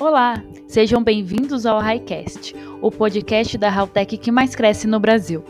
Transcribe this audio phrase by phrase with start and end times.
[0.00, 5.44] Olá, sejam bem-vindos ao Highcast, o podcast da Haltech que mais cresce no Brasil.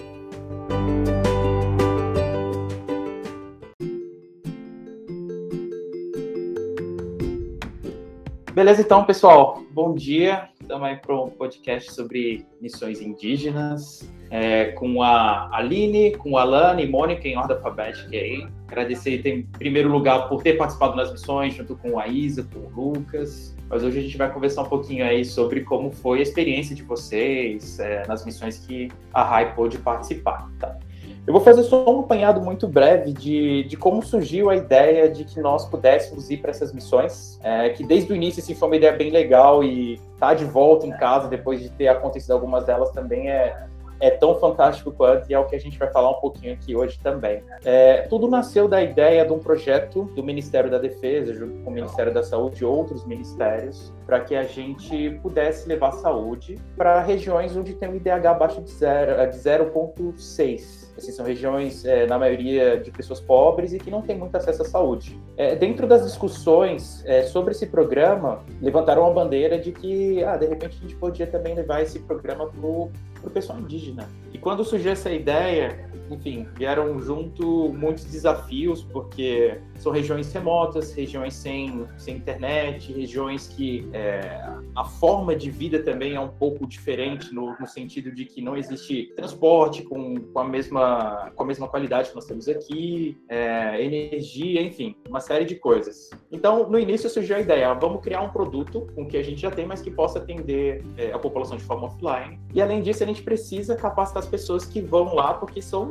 [8.52, 9.62] Beleza, então, pessoal.
[9.70, 10.48] Bom dia.
[10.60, 16.82] Estamos aí para um podcast sobre missões indígenas, é, com a Aline, com a Alana
[16.82, 18.44] e Mônica em ordem alfabética aí.
[18.66, 22.90] Agradecer, em primeiro lugar, por ter participado das missões, junto com a Isa, com o
[22.90, 23.56] Lucas.
[23.70, 26.82] Mas hoje a gente vai conversar um pouquinho aí sobre como foi a experiência de
[26.82, 30.50] vocês é, nas missões que a RAI pôde participar.
[30.58, 30.76] Tá?
[31.24, 35.24] Eu vou fazer só um apanhado muito breve de, de como surgiu a ideia de
[35.24, 38.76] que nós pudéssemos ir para essas missões, é, que desde o início assim, foi uma
[38.76, 42.64] ideia bem legal e estar tá de volta em casa depois de ter acontecido algumas
[42.64, 43.68] delas também é,
[44.00, 46.74] é tão fantástico quanto e é o que a gente vai falar um pouquinho aqui
[46.74, 47.44] hoje também.
[47.64, 51.72] É, tudo nasceu da ideia de um projeto do Ministério da Defesa, junto com o
[51.72, 57.56] Ministério da Saúde e outros ministérios, para que a gente pudesse levar saúde para regiões
[57.56, 63.20] onde tem um IDH abaixo de 0,6 Assim, são regiões, é, na maioria, de pessoas
[63.20, 65.18] pobres e que não têm muito acesso à saúde.
[65.34, 70.46] É, dentro das discussões é, sobre esse programa, levantaram a bandeira de que, ah, de
[70.46, 72.90] repente, a gente podia também levar esse programa para o
[73.28, 74.08] pessoal indígena.
[74.32, 81.34] E quando surgiu essa ideia, enfim, vieram junto muitos desafios, porque são regiões remotas, regiões
[81.34, 84.42] sem, sem internet, regiões que é,
[84.74, 88.56] a forma de vida também é um pouco diferente, no, no sentido de que não
[88.56, 93.82] existe transporte com, com, a, mesma, com a mesma qualidade que nós temos aqui, é,
[93.82, 96.10] energia, enfim, uma série de coisas.
[96.30, 99.50] Então, no início surgiu a ideia, vamos criar um produto com que a gente já
[99.50, 102.38] tem, mas que possa atender é, a população de forma offline.
[102.54, 105.90] E, além disso, a gente precisa capacitar as pessoas que vão lá, porque são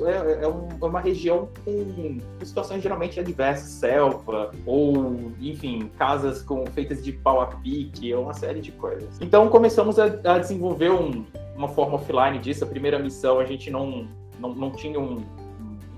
[0.00, 6.66] é, é, um, é, uma região com, situações geralmente adversas, selva, ou, enfim, casas com,
[6.66, 9.20] feitas de pau a pique, uma série de coisas.
[9.20, 11.24] Então começamos a, a desenvolver um,
[11.56, 12.64] uma forma offline disso.
[12.64, 14.08] A primeira missão a gente não,
[14.40, 15.22] não, não tinha um,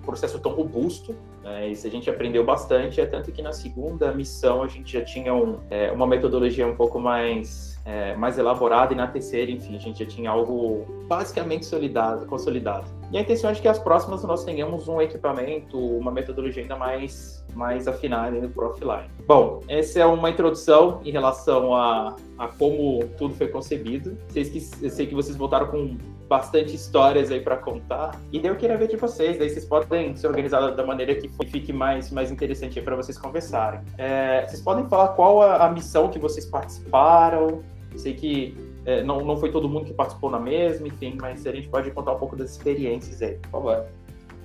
[0.05, 1.69] processo tão robusto, né?
[1.69, 5.35] Isso a gente aprendeu bastante, é tanto que na segunda missão a gente já tinha
[5.35, 9.79] um, é, uma metodologia um pouco mais é, mais elaborada e na terceira, enfim, a
[9.79, 12.87] gente já tinha algo basicamente solidado, consolidado.
[13.15, 17.47] E a intenção é que as próximas nós tenhamos um equipamento, uma metodologia ainda mais,
[17.55, 19.09] mais afinada para o offline.
[19.25, 24.19] Bom, essa é uma introdução em relação a, a como tudo foi concebido.
[24.31, 25.97] Sei que, eu sei que vocês voltaram com
[26.29, 28.21] bastante histórias aí para contar.
[28.33, 31.31] E daí eu queria ver de vocês, daí vocês podem se organizar da maneira que
[31.47, 33.81] fique mais, mais interessante para vocês conversarem.
[33.97, 37.63] É, vocês podem falar qual a, a missão que vocês participaram,
[37.97, 38.57] Sei que
[38.87, 41.91] é, não, não foi todo mundo que participou na mesma, enfim, mas a gente pode
[41.91, 43.87] contar um pouco das experiências aí, por favor.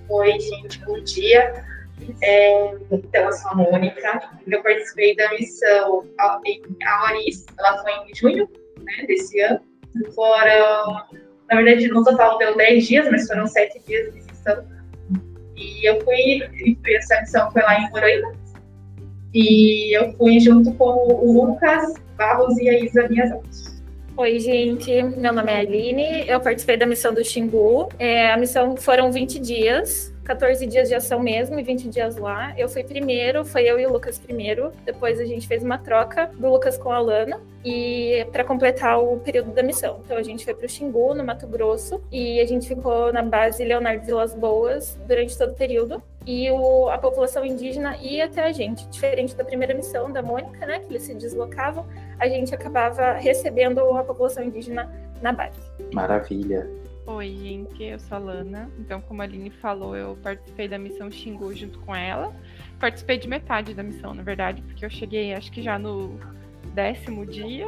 [0.09, 1.63] Oi, gente, bom dia.
[2.21, 6.39] É, então, eu sou a Mônica, eu participei da missão a
[6.85, 8.49] Auris, ela foi em junho
[8.79, 9.59] né, desse ano.
[10.15, 11.05] Foram,
[11.49, 14.65] na verdade, no total deu 10 dias, mas foram 7 dias de missão.
[15.57, 16.41] E eu fui,
[16.95, 18.31] essa missão foi lá em Roraima,
[19.33, 23.78] e eu fui junto com o Lucas Barros e a Isa Miyazaki.
[24.19, 25.01] Oi, gente.
[25.01, 26.27] Meu nome é Aline.
[26.27, 27.87] Eu participei da missão do Xingu.
[27.97, 30.13] É, a missão foram 20 dias.
[30.29, 32.53] 14 dias de ação mesmo e 20 dias lá.
[32.55, 34.71] Eu fui primeiro, foi eu e o Lucas primeiro.
[34.85, 39.17] Depois a gente fez uma troca do Lucas com a Lana e para completar o
[39.21, 40.01] período da missão.
[40.05, 43.23] Então a gente foi para o Xingu, no Mato Grosso, e a gente ficou na
[43.23, 45.99] base Leonardo Vilas Boas durante todo o período.
[46.27, 50.63] E o, a população indígena ia até a gente, diferente da primeira missão da Mônica,
[50.63, 51.87] né, que eles se deslocavam,
[52.19, 55.59] a gente acabava recebendo a população indígena na base.
[55.91, 56.69] Maravilha.
[57.11, 58.69] Oi, gente, eu sou a Lana.
[58.77, 62.31] Então, como a Aline falou, eu participei da missão Xingu junto com ela.
[62.79, 66.19] Participei de metade da missão, na verdade, porque eu cheguei, acho que já no
[66.75, 67.67] décimo dia,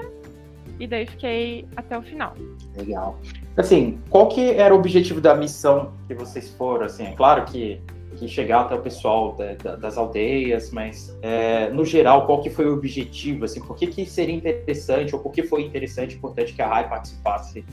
[0.79, 2.35] e daí fiquei até o final.
[2.77, 3.19] Legal.
[3.57, 6.85] Assim, qual que era o objetivo da missão que vocês foram?
[6.85, 7.81] Assim, é claro que,
[8.17, 12.51] que chegar até o pessoal da, da, das aldeias, mas é, no geral, qual que
[12.51, 13.45] foi o objetivo?
[13.45, 16.87] Assim, por que, que seria interessante, ou por que foi interessante, importante que a RAI
[16.87, 17.65] participasse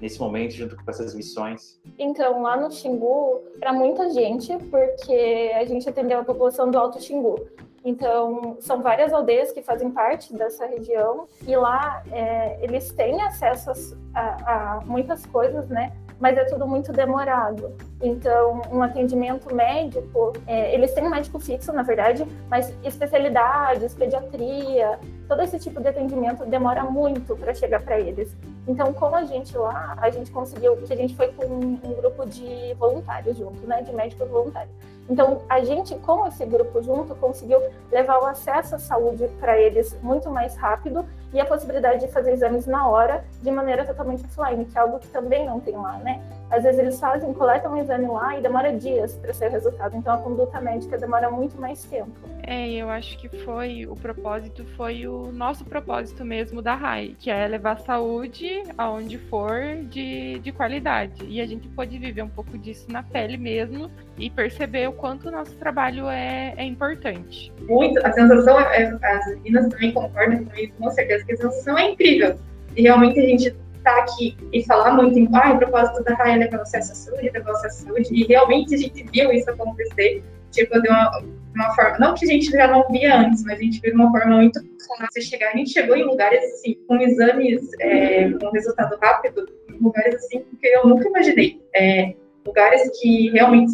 [0.00, 1.80] nesse momento, junto com essas missões?
[1.98, 7.00] Então, lá no Xingu, para muita gente, porque a gente atendeu a população do Alto
[7.00, 7.48] Xingu.
[7.84, 13.98] Então, são várias aldeias que fazem parte dessa região e lá é, eles têm acesso
[14.14, 15.92] a, a, muitas coisas, né?
[16.18, 17.76] Mas é tudo muito demorado.
[18.00, 24.98] Então, um atendimento médico, é, eles têm um médico fixo, na verdade, mas especialidades, pediatria,
[25.28, 28.36] todo esse tipo de atendimento demora muito para chegar para eles.
[28.66, 32.26] Então, com a gente lá, a gente conseguiu, que a gente foi com um grupo
[32.26, 34.74] de voluntários junto, né, de médicos voluntários.
[35.08, 37.58] Então, a gente, com esse grupo junto, conseguiu
[37.92, 42.32] levar o acesso à saúde para eles muito mais rápido e a possibilidade de fazer
[42.32, 45.98] exames na hora, de maneira totalmente offline, que é algo que também não tem lá,
[45.98, 46.22] né?
[46.50, 49.96] Às vezes eles fazem, coletam um exame lá e demora dias para ser o resultado.
[49.96, 52.12] Então, a conduta médica demora muito mais tempo.
[52.42, 57.30] É, eu acho que foi o propósito, foi o nosso propósito mesmo da RAI, que
[57.30, 61.24] é levar saúde aonde for de, de qualidade.
[61.26, 65.28] E a gente pode viver um pouco disso na pele mesmo e perceber o quanto
[65.28, 67.50] o nosso trabalho é, é importante.
[67.62, 71.90] Muito, a sensação, é, as meninas também concordam comigo, com certeza, que a sensação é
[71.90, 72.38] incrível.
[72.76, 76.54] E realmente a gente tá aqui e falar muito em ah, propósito da RAI é
[76.54, 80.88] acesso à saúde, acesso à saúde, e realmente a gente viu isso acontecer tipo, de
[80.88, 81.22] uma,
[81.54, 83.96] uma forma, não que a gente já não via antes, mas a gente viu de
[83.96, 84.60] uma forma muito
[84.98, 85.50] fácil chegar.
[85.50, 90.44] A gente chegou em lugares assim, com exames é, com resultado rápido, em lugares assim
[90.60, 91.60] que eu nunca imaginei.
[91.74, 92.14] É,
[92.46, 93.72] lugares que realmente,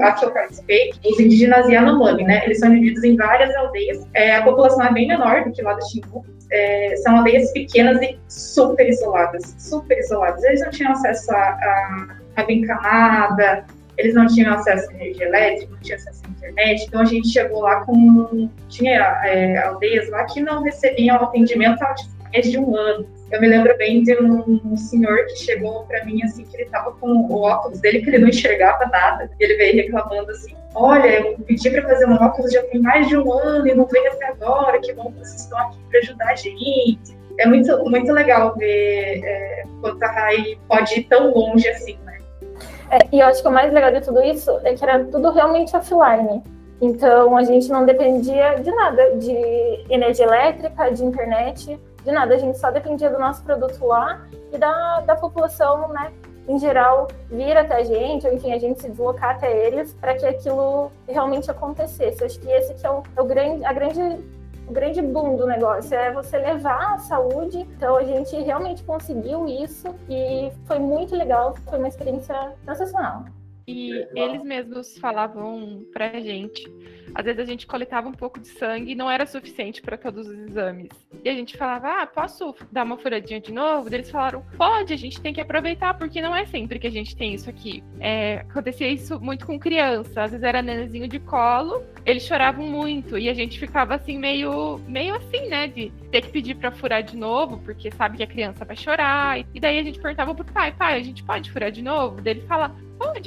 [0.00, 2.44] aqui eu participei, os indígenas Yanomami, né?
[2.44, 4.06] Eles são divididos em várias aldeias.
[4.14, 6.24] É, a população é bem menor do que lá do Xingu.
[6.50, 10.42] É, são aldeias pequenas e super isoladas, super isoladas.
[10.44, 12.06] Eles não tinham acesso a, a,
[12.36, 13.64] a encanada,
[13.96, 17.28] eles não tinham acesso à energia elétrica, não tinham acesso à internet, então a gente
[17.28, 18.48] chegou lá com.
[18.68, 18.92] Tinha
[19.24, 21.94] é, aldeias lá que não recebiam atendimento há
[22.34, 23.06] mais de um ano.
[23.30, 26.92] Eu me lembro bem de um senhor que chegou para mim assim, que ele tava
[26.92, 31.20] com o óculos dele, que ele não enxergava nada, e ele veio reclamando assim: Olha,
[31.20, 34.12] eu pedi para fazer um óculos já tem mais de um ano e não veio
[34.12, 37.16] até agora, que bom que vocês estão aqui para ajudar a gente.
[37.38, 42.18] É muito, muito legal ver é, quanto a RAI pode ir tão longe assim, né?
[42.90, 45.32] É, e eu acho que o mais legal de tudo isso é que era tudo
[45.32, 46.42] realmente offline.
[46.80, 49.32] Então a gente não dependia de nada, de
[49.88, 52.34] energia elétrica, de internet, de nada.
[52.34, 56.12] A gente só dependia do nosso produto lá e da, da população, né?
[56.46, 60.14] Em geral, vir até a gente, ou enfim, a gente se deslocar até eles para
[60.14, 62.22] que aquilo realmente acontecesse.
[62.22, 64.00] Acho que esse que é, o, é o grande, a grande
[64.66, 67.58] o grande boom do negócio é você levar a saúde.
[67.76, 73.24] Então a gente realmente conseguiu isso e foi muito legal, foi uma experiência sensacional.
[73.66, 76.64] E eles mesmos falavam pra gente.
[77.14, 80.26] Às vezes a gente coletava um pouco de sangue e não era suficiente para todos
[80.26, 80.88] os exames.
[81.22, 83.88] E a gente falava, ah, posso dar uma furadinha de novo?
[83.88, 86.90] E eles falaram, pode, a gente tem que aproveitar, porque não é sempre que a
[86.90, 87.82] gente tem isso aqui.
[88.00, 90.22] É, acontecia isso muito com criança.
[90.22, 93.16] Às vezes era nenenzinho de colo, eles choravam muito.
[93.16, 95.68] E a gente ficava assim, meio, meio assim, né?
[95.68, 99.38] De ter que pedir para furar de novo, porque sabe que a criança vai chorar.
[99.54, 102.20] E daí a gente perguntava pro pai, pai, a gente pode furar de novo?
[102.20, 102.74] Daí ele fala,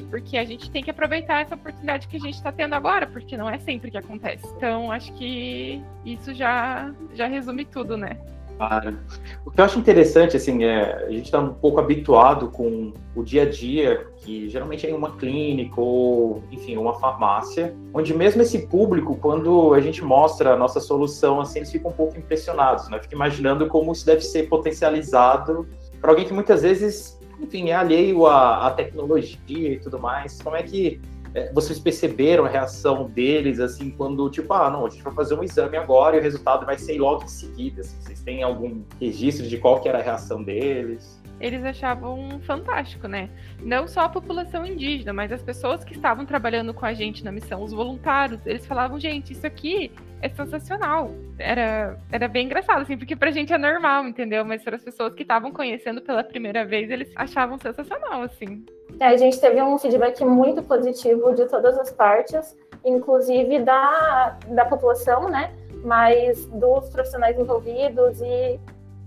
[0.09, 3.37] Porque a gente tem que aproveitar essa oportunidade que a gente está tendo agora, porque
[3.37, 4.47] não é sempre que acontece.
[4.55, 8.17] Então, acho que isso já, já resume tudo, né?
[8.57, 8.97] Claro.
[9.45, 13.23] O que eu acho interessante, assim, é a gente está um pouco habituado com o
[13.23, 18.41] dia a dia, que geralmente é em uma clínica ou, enfim, uma farmácia, onde mesmo
[18.41, 22.89] esse público, quando a gente mostra a nossa solução, assim, eles ficam um pouco impressionados,
[22.89, 22.99] né?
[22.99, 25.67] Fica imaginando como isso deve ser potencializado
[26.01, 29.37] para alguém que muitas vezes enfim, é alheio à, à tecnologia
[29.73, 30.41] e tudo mais.
[30.41, 30.99] Como é que
[31.33, 35.35] é, vocês perceberam a reação deles, assim, quando, tipo, ah, não, a gente vai fazer
[35.35, 37.81] um exame agora e o resultado vai ser logo em seguida?
[37.81, 41.21] Assim, vocês têm algum registro de qual que era a reação deles?
[41.39, 43.29] Eles achavam fantástico, né?
[43.61, 47.31] Não só a população indígena, mas as pessoas que estavam trabalhando com a gente na
[47.31, 49.91] missão, os voluntários, eles falavam, gente, isso aqui
[50.21, 51.11] é sensacional.
[51.37, 54.43] Era, era bem engraçado, assim, porque pra gente é normal, entendeu?
[54.43, 58.65] Mas para as pessoas que estavam conhecendo pela primeira vez, eles achavam sensacional, assim.
[58.99, 64.65] É, a gente teve um feedback muito positivo de todas as partes, inclusive da, da
[64.65, 65.53] população, né?
[65.83, 68.59] Mas dos profissionais envolvidos e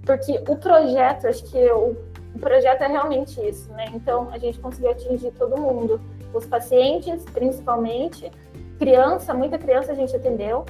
[0.05, 1.97] porque o projeto, acho que o
[2.35, 3.87] o projeto é realmente isso, né?
[3.95, 6.01] Então, a gente conseguiu atingir todo mundo,
[6.33, 8.31] os pacientes, principalmente,
[8.79, 10.65] criança, muita criança a gente atendeu,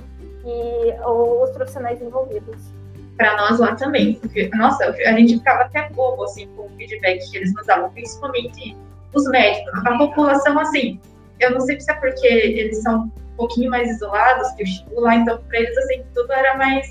[0.45, 2.73] e os profissionais envolvidos.
[3.17, 7.31] Para nós lá também, porque, nossa, a gente ficava até bobo, assim, com o feedback
[7.31, 8.77] que eles nos davam, principalmente
[9.15, 9.87] os médicos.
[9.87, 10.99] A população, assim,
[11.39, 15.01] eu não sei se é porque eles são um pouquinho mais isolados que o Chico
[15.01, 16.87] lá, então para eles, assim, tudo era mais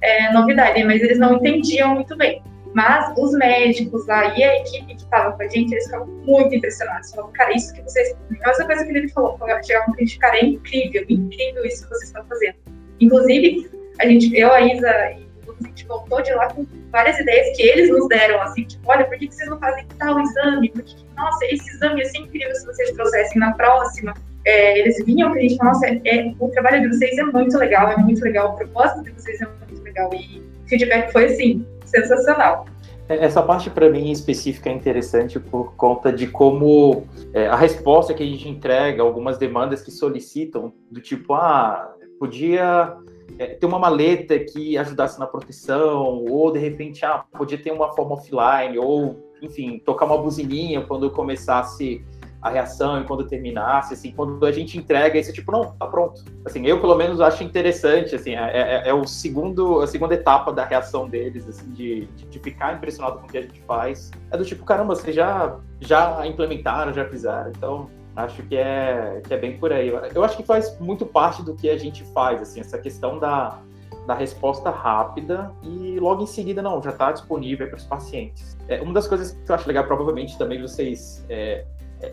[0.00, 2.42] é, novidade, mas eles não entendiam muito bem.
[2.74, 6.54] Mas os médicos lá e a equipe que estava com a gente, eles ficavam muito
[6.54, 7.10] impressionados.
[7.10, 8.14] Falavam, cara, isso que vocês.
[8.42, 11.88] A mesma coisa que ele falou, chegavam pra gente, cara, é incrível, incrível isso que
[11.88, 12.56] vocês estão fazendo.
[13.00, 17.56] Inclusive, a gente, eu, a Isa e a gente voltou de lá com várias ideias
[17.56, 20.70] que eles nos deram, assim, tipo, olha, por que, vocês não fazem tal exame?
[20.70, 24.14] Porque, nossa, esse exame ia ser incrível se vocês trouxessem na próxima.
[24.44, 27.90] É, eles vinham pra gente, nossa, é, é, o trabalho de vocês é muito legal,
[27.90, 30.10] é muito legal, o propósito de vocês é muito legal.
[30.14, 32.66] E o feedback foi assim, sensacional.
[33.08, 38.12] É, essa parte para mim específica é interessante por conta de como é, a resposta
[38.12, 42.96] que a gente entrega, algumas demandas que solicitam, do tipo, ah, podia
[43.38, 47.94] é, ter uma maleta que ajudasse na proteção, ou de repente, ah, podia ter uma
[47.94, 52.04] forma offline, ou, enfim, tocar uma buzininha quando começasse
[52.40, 56.24] a reação e quando terminasse, assim, quando a gente entrega esse tipo, não, tá pronto.
[56.44, 60.52] Assim, eu pelo menos acho interessante, assim, é, é, é o segundo, a segunda etapa
[60.52, 64.12] da reação deles, assim, de, de, ficar impressionado com o que a gente faz.
[64.30, 69.34] É do tipo, caramba, vocês já, já implementaram, já fizeram, então acho que é, que
[69.34, 69.88] é bem por aí.
[70.14, 73.58] Eu acho que faz muito parte do que a gente faz, assim, essa questão da,
[74.06, 78.56] da resposta rápida e logo em seguida, não, já está disponível para os pacientes.
[78.68, 81.64] É, uma das coisas que eu acho legal, provavelmente também vocês é,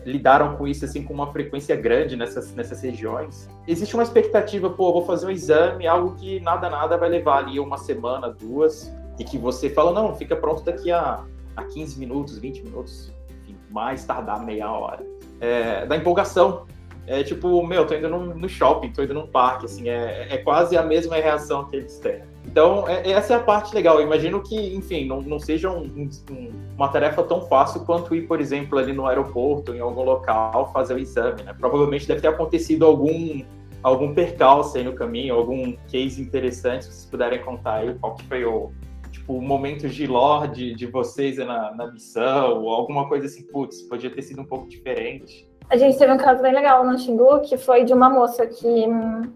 [0.04, 3.48] lidaram com isso assim com uma frequência grande nessas, nessas regiões.
[3.66, 7.60] Existe uma expectativa, pô, vou fazer um exame, algo que nada nada vai levar ali
[7.60, 11.24] uma semana, duas, e que você fala, não, fica pronto daqui a,
[11.56, 13.12] a 15 minutos, 20 minutos,
[13.42, 15.04] enfim, mais tardar meia hora.
[15.40, 16.66] É, da empolgação.
[17.08, 20.38] É tipo, meu, tô indo no, no shopping, tô indo num parque, assim, é, é
[20.38, 22.20] quase a mesma reação que eles têm.
[22.56, 24.00] Então, é, essa é a parte legal.
[24.00, 28.22] Eu imagino que, enfim, não, não seja um, um, uma tarefa tão fácil quanto ir,
[28.22, 31.42] por exemplo, ali no aeroporto, em algum local, fazer o exame.
[31.42, 31.52] Né?
[31.52, 33.42] Provavelmente deve ter acontecido algum,
[33.82, 38.24] algum percalço aí no caminho, algum case interessante, se vocês puderem contar aí qual que
[38.24, 38.72] foi o,
[39.10, 43.82] tipo, o momento de lorde de vocês na, na missão, ou alguma coisa assim, putz,
[43.82, 45.46] podia ter sido um pouco diferente.
[45.68, 48.86] A gente teve um caso bem legal no Xingu, que foi de uma moça que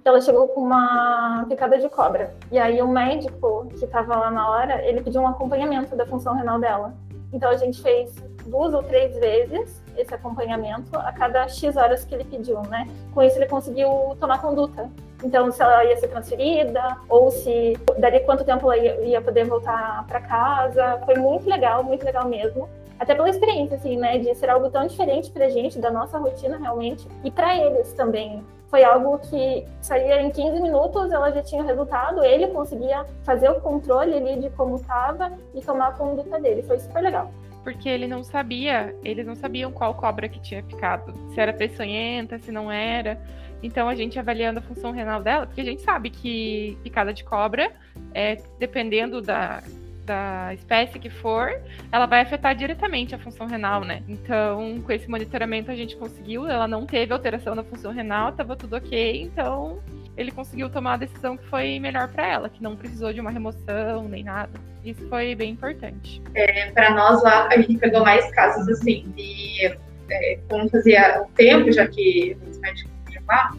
[0.05, 2.33] ela chegou com uma picada de cobra.
[2.53, 6.37] E aí o médico que estava lá na hora, ele pediu um acompanhamento da função
[6.37, 6.95] renal dela.
[7.33, 8.15] Então a gente fez
[8.47, 12.87] duas ou três vezes esse acompanhamento a cada X horas que ele pediu, né?
[13.13, 14.89] Com isso ele conseguiu tomar conduta.
[15.23, 19.45] Então, se ela ia ser transferida, ou se daria quanto tempo ela ia, ia poder
[19.45, 20.99] voltar para casa.
[21.05, 22.69] Foi muito legal, muito legal mesmo
[23.01, 26.59] até pela experiência, assim, né, de ser algo tão diferente pra gente, da nossa rotina
[26.59, 28.45] realmente, e para eles também.
[28.69, 33.49] Foi algo que saía em 15 minutos, ela já tinha o resultado, ele conseguia fazer
[33.49, 36.63] o controle ali de como estava e tomar a conduta dele.
[36.63, 41.13] Foi super legal porque ele não sabia, eles não sabiam qual cobra que tinha picado,
[41.35, 43.21] se era peçonhenta, se não era.
[43.63, 47.23] Então a gente avaliando a função renal dela, porque a gente sabe que picada de
[47.23, 47.71] cobra,
[48.15, 49.63] é, dependendo da,
[50.11, 51.57] da espécie que for,
[51.93, 54.03] ela vai afetar diretamente a função renal, né?
[54.09, 58.57] Então, com esse monitoramento a gente conseguiu, ela não teve alteração na função renal, estava
[58.57, 59.81] tudo ok, então
[60.17, 63.31] ele conseguiu tomar a decisão que foi melhor para ela, que não precisou de uma
[63.31, 64.51] remoção nem nada.
[64.85, 66.21] Isso foi bem importante.
[66.35, 69.67] É, para nós lá, a gente pegou mais casos assim, de
[70.11, 73.53] é, como fazia o tempo, já que os médicos iam lá,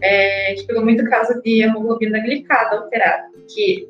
[0.00, 3.88] é, a gente pegou muito caso de hemoglobina glicada alterada, que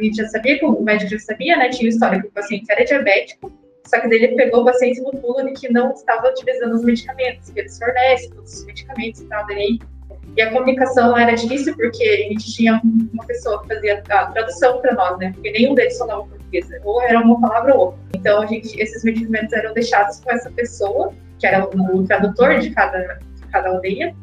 [0.00, 1.68] a gente já sabia, que o médico já sabia, né?
[1.70, 3.52] Tinha história que o paciente era diabético,
[3.86, 7.50] só que ele pegou o paciente no pulo de que não estava utilizando os medicamentos,
[7.50, 9.78] que eles fornecem todos os medicamentos e tal, daí
[10.36, 12.80] e a comunicação era difícil porque a gente tinha
[13.12, 15.30] uma pessoa que fazia a tradução para nós, né?
[15.32, 18.00] Porque nenhum deles falava português, ou era uma palavra ou outra.
[18.14, 22.70] Então, a gente, esses medicamentos eram deixados com essa pessoa, que era o tradutor de
[22.70, 24.14] cada, de cada aldeia,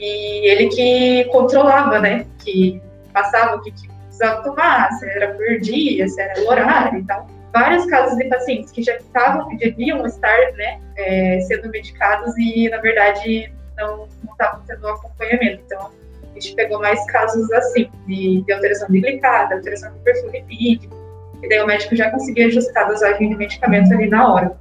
[0.00, 2.26] e ele que controlava, né?
[2.44, 2.82] Que
[3.12, 3.89] passava o que, que
[4.20, 7.26] precisava tomar, se era por dia, se era horário e tal.
[7.52, 12.76] Vários casos de pacientes que já estavam, deviam estar, né, é, sendo medicados e, na
[12.76, 15.62] verdade, não estavam tendo acompanhamento.
[15.66, 15.90] Então,
[16.22, 20.94] a gente pegou mais casos assim, de, de alteração de glicada, alteração de perfil lipídico,
[21.42, 24.60] e daí o médico já conseguia ajustar a dosagem de medicamentos ali na hora.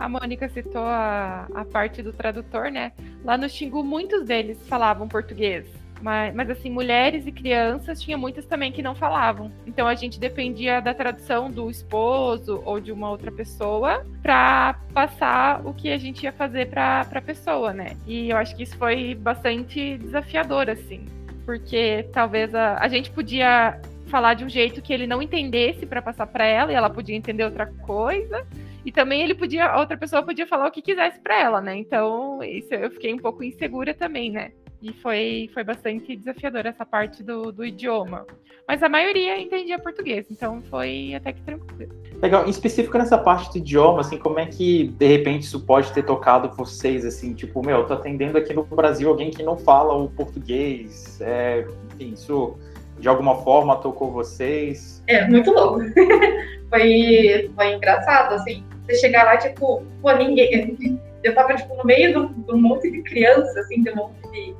[0.00, 2.92] A Mônica citou a, a parte do tradutor, né?
[3.24, 5.83] Lá no Xingu, muitos deles falavam português.
[6.00, 9.50] Mas, mas, assim, mulheres e crianças tinha muitas também que não falavam.
[9.66, 15.64] Então a gente dependia da tradução do esposo ou de uma outra pessoa para passar
[15.66, 17.96] o que a gente ia fazer para a pessoa, né?
[18.06, 21.06] E eu acho que isso foi bastante desafiador, assim,
[21.44, 26.02] porque talvez a, a gente podia falar de um jeito que ele não entendesse para
[26.02, 28.46] passar para ela e ela podia entender outra coisa.
[28.84, 31.74] E também ele podia, a outra pessoa podia falar o que quisesse para ela, né?
[31.76, 34.52] Então, isso eu fiquei um pouco insegura também, né?
[34.84, 38.26] E foi, foi bastante desafiador essa parte do, do idioma.
[38.68, 41.90] Mas a maioria entendia português, então foi até que tranquilo.
[42.20, 45.90] Legal, em específico nessa parte do idioma, assim, como é que de repente isso pode
[45.94, 49.94] ter tocado vocês, assim, tipo, meu, tô atendendo aqui no Brasil alguém que não fala
[49.94, 52.54] o português, é, enfim, isso
[52.98, 55.02] de alguma forma tocou vocês?
[55.06, 55.80] É, muito louco.
[56.68, 61.00] foi, foi engraçado, assim, você chegar lá, tipo, pô, ninguém.
[61.24, 64.54] Eu tava, tipo, no meio de um monte de crianças, assim, de um monte de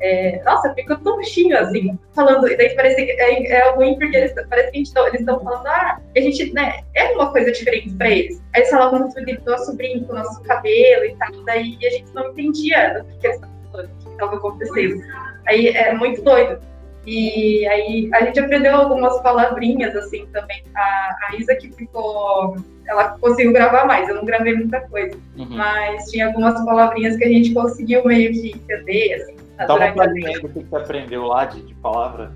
[0.00, 4.34] É, nossa, ficou tontinho, assim, falando, e daí parece que é, é ruim porque eles,
[4.48, 8.42] parece que eles estão falando, ah, a gente, né, é uma coisa diferente pra eles.
[8.54, 12.30] Aí eles falavam muito do nosso brinco, nosso cabelo e tal, daí a gente não
[12.30, 15.02] entendia o que, que eles estavam falando, o que estava acontecendo.
[15.46, 16.60] Aí é muito doido.
[17.06, 20.64] E aí a gente aprendeu algumas palavrinhas assim também.
[20.74, 25.46] A, a Isa que ficou, ela conseguiu gravar mais, eu não gravei muita coisa, uhum.
[25.50, 29.35] mas tinha algumas palavrinhas que a gente conseguiu meio que entender, assim.
[29.56, 32.32] Dá uma palhinha do que você aprendeu lá de, de palavra?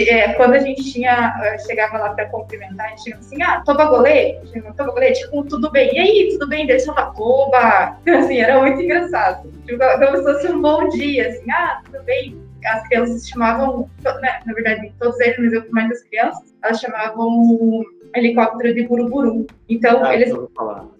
[0.00, 3.62] É, quando a gente tinha, eh, chegava lá para cumprimentar, a gente tinha assim, ah,
[3.64, 4.38] toba golê,
[4.76, 6.66] toba golê, tipo, tudo bem, e aí, tudo bem?
[6.66, 11.50] Daí só toba, assim, era muito engraçado, tipo, como se fosse um bom dia, assim,
[11.50, 13.90] ah, tudo bem, as crianças chamavam,
[14.22, 19.46] né, na verdade, todos eles, mas eu mais as crianças, elas chamavam helicóptero de buruburu.
[19.68, 20.32] Então, ah, eles,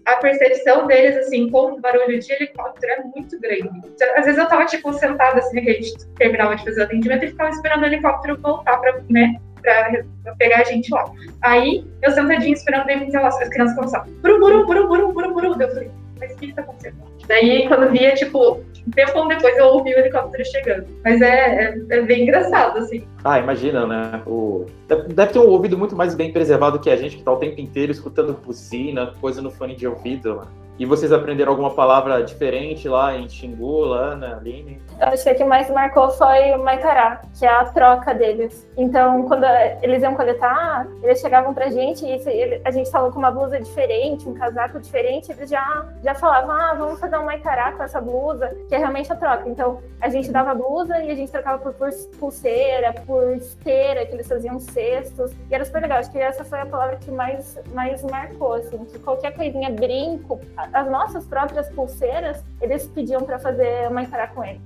[0.05, 3.69] a percepção deles, assim, com o barulho de helicóptero é muito grande.
[4.17, 7.25] Às vezes eu tava, tipo, sentada, assim, que a gente terminava de fazer o atendimento
[7.25, 11.05] e ficava esperando o helicóptero voltar pra, né, pra, pra pegar a gente lá.
[11.41, 15.61] Aí, eu sentadinha esperando, daí as crianças começaram, buruburu, buruburu, buruburu.
[15.61, 16.95] Eu falei, mas o que que tá acontecendo?
[17.27, 20.87] Daí, quando via, tipo, um tempo depois eu ouvi o helicóptero chegando.
[21.03, 23.03] Mas é, é, é, bem engraçado, assim.
[23.23, 24.21] Ah, imagina, né?
[24.25, 24.65] O...
[24.87, 27.59] Deve ter um ouvido muito mais bem preservado que a gente, que tá o tempo
[27.61, 30.35] inteiro escutando buzina, coisa no fone de ouvido.
[30.35, 30.47] Né?
[30.79, 34.81] E vocês aprenderam alguma palavra diferente lá em Xingu, Lana, Aline?
[34.99, 38.67] Eu acho que o que mais marcou foi o Maitará, que é a troca deles.
[38.75, 39.43] Então, quando
[39.83, 44.27] eles iam coletar, eles chegavam pra gente e a gente falou com uma blusa diferente,
[44.27, 48.49] um casaco diferente, eles já, já falavam, ah, vamos fazer um Maitará com essa blusa,
[48.67, 49.47] que é realmente a troca.
[49.47, 51.73] Então, a gente dava a blusa e a gente trocava por
[52.19, 55.31] pulseira, por esteira, que eles faziam cestos.
[55.51, 55.99] E era super legal.
[55.99, 60.39] Acho que essa foi a palavra que mais, mais marcou, assim, que qualquer coisinha, brinco,
[60.71, 64.61] as nossas próprias pulseiras, eles pediam para fazer uma encará com eles.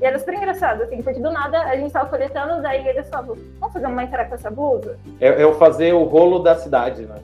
[0.00, 3.36] E era super engraçado, assim, porque do nada a gente tava coletando, daí eles falavam,
[3.58, 4.98] vamos fazer uma encará com essa blusa?
[5.20, 7.16] É, é fazer o rolo da cidade, né?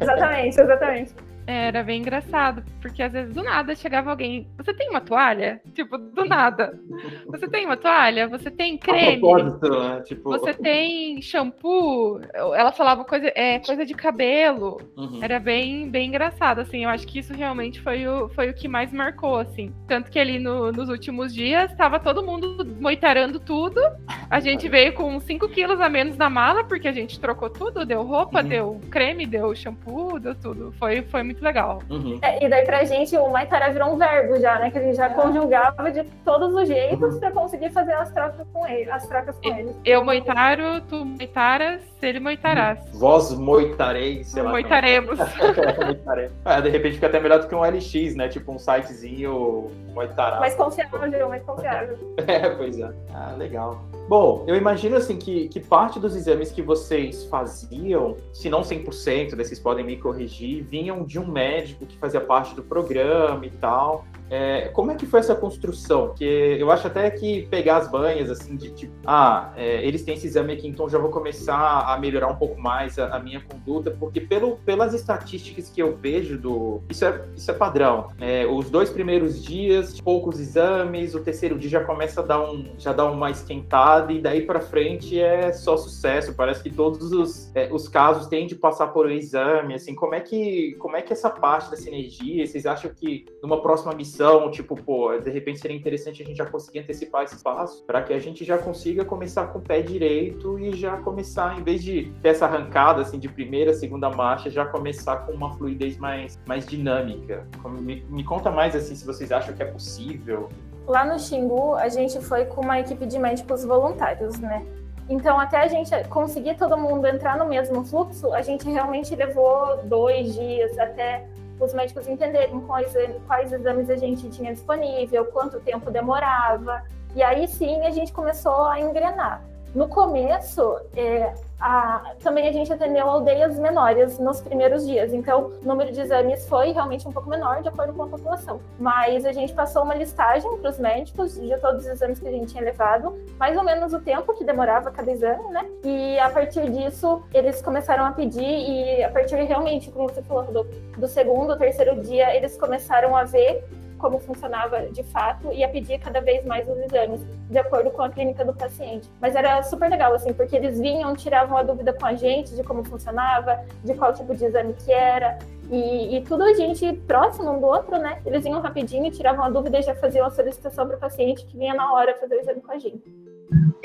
[0.00, 1.14] Exatamente, exatamente.
[1.46, 4.48] Era bem engraçado, porque às vezes do nada chegava alguém.
[4.56, 5.60] Você tem uma toalha?
[5.74, 6.78] Tipo, do nada.
[7.26, 8.26] Você tem uma toalha?
[8.26, 9.22] Você tem creme?
[9.22, 10.00] Né?
[10.04, 10.30] Tipo...
[10.30, 12.20] Você tem shampoo?
[12.34, 14.80] Ela falava coisa, é, coisa de cabelo.
[14.96, 15.20] Uhum.
[15.22, 16.84] Era bem, bem engraçado, assim.
[16.84, 19.72] Eu acho que isso realmente foi o, foi o que mais marcou, assim.
[19.86, 23.80] Tanto que ali no, nos últimos dias estava todo mundo moitarando tudo.
[24.28, 27.86] A gente veio com 5 quilos a menos na mala, porque a gente trocou tudo,
[27.86, 28.48] deu roupa, uhum.
[28.48, 30.72] deu creme, deu shampoo, deu tudo.
[30.78, 31.82] Foi, foi muito muito legal.
[31.90, 32.18] Uhum.
[32.22, 34.70] É, e daí pra gente o Maitara virou um verbo já, né?
[34.70, 37.20] Que a gente já conjugava de todos os jeitos uhum.
[37.20, 39.76] pra conseguir fazer as trocas com ele, as trocas com eles.
[39.84, 42.78] Eu moitaro, tu moitaras, ele moitarás.
[42.94, 44.50] Vós moitareis, sei lá.
[44.50, 45.18] Moitaremos.
[46.44, 48.28] é, de repente fica até melhor do que um LX, né?
[48.28, 50.40] Tipo um sitezinho moitará.
[50.40, 51.98] Mais confiável, mais confiável.
[52.26, 52.90] é, pois é.
[53.14, 53.82] Ah, legal.
[54.08, 59.34] Bom, eu imagino assim que, que parte dos exames que vocês faziam, se não 100%,
[59.34, 63.50] né, vocês podem me corrigir, vinham de um médico que fazia parte do programa e
[63.50, 64.04] tal.
[64.30, 66.08] É, como é que foi essa construção?
[66.08, 70.14] Porque eu acho até que pegar as banhas, assim, de tipo, ah, é, eles têm
[70.14, 73.40] esse exame aqui, então já vou começar a melhorar um pouco mais a, a, minha
[73.40, 76.82] conduta, porque pelo, pelas estatísticas que eu vejo do.
[76.88, 78.08] Isso é, isso é padrão.
[78.20, 82.66] É, os dois primeiros dias, poucos exames, o terceiro dia já começa a dar um.
[82.78, 86.34] já dá uma esquentada, e daí para frente é só sucesso.
[86.34, 90.14] Parece que todos os, é, os casos têm de passar por um exame, assim, como
[90.14, 90.74] é que.
[90.78, 94.15] Como é que essa parte da sinergia, vocês acham que numa próxima missão
[94.50, 98.12] tipo, pô, de repente seria interessante a gente já conseguir antecipar esse passo para que
[98.12, 102.12] a gente já consiga começar com o pé direito e já começar, em vez de
[102.22, 106.66] ter essa arrancada assim de primeira, segunda marcha, já começar com uma fluidez mais, mais
[106.66, 107.46] dinâmica.
[107.80, 110.48] Me, me conta mais assim se vocês acham que é possível.
[110.86, 114.64] Lá no Xingu, a gente foi com uma equipe de médicos voluntários, né?
[115.08, 119.82] Então, até a gente conseguir todo mundo entrar no mesmo fluxo, a gente realmente levou
[119.84, 121.24] dois dias até
[121.58, 122.94] os médicos entenderem quais,
[123.26, 126.82] quais exames a gente tinha disponível, quanto tempo demorava.
[127.14, 129.42] E aí sim a gente começou a engrenar.
[129.76, 135.68] No começo, é, a, também a gente atendeu aldeias menores nos primeiros dias, então o
[135.68, 138.58] número de exames foi realmente um pouco menor de acordo com a população.
[138.80, 142.30] Mas a gente passou uma listagem para os médicos de todos os exames que a
[142.30, 145.66] gente tinha levado, mais ou menos o tempo que demorava cada exame, né?
[145.84, 150.44] E a partir disso, eles começaram a pedir, e a partir realmente, como você falou,
[150.44, 150.64] do,
[150.96, 153.62] do segundo, terceiro dia, eles começaram a ver
[153.98, 158.02] como funcionava de fato e a pedir cada vez mais os exames, de acordo com
[158.02, 159.08] a clínica do paciente.
[159.20, 162.62] Mas era super legal, assim, porque eles vinham, tiravam a dúvida com a gente de
[162.62, 165.38] como funcionava, de qual tipo de exame que era,
[165.70, 168.20] E, e, tudo a gente próximo um do outro, né?
[168.24, 171.56] Eles vinham rapidinho, tiravam a dúvida e já faziam a solicitação para o paciente que
[171.58, 173.02] vinha na hora fazer o exame com a gente.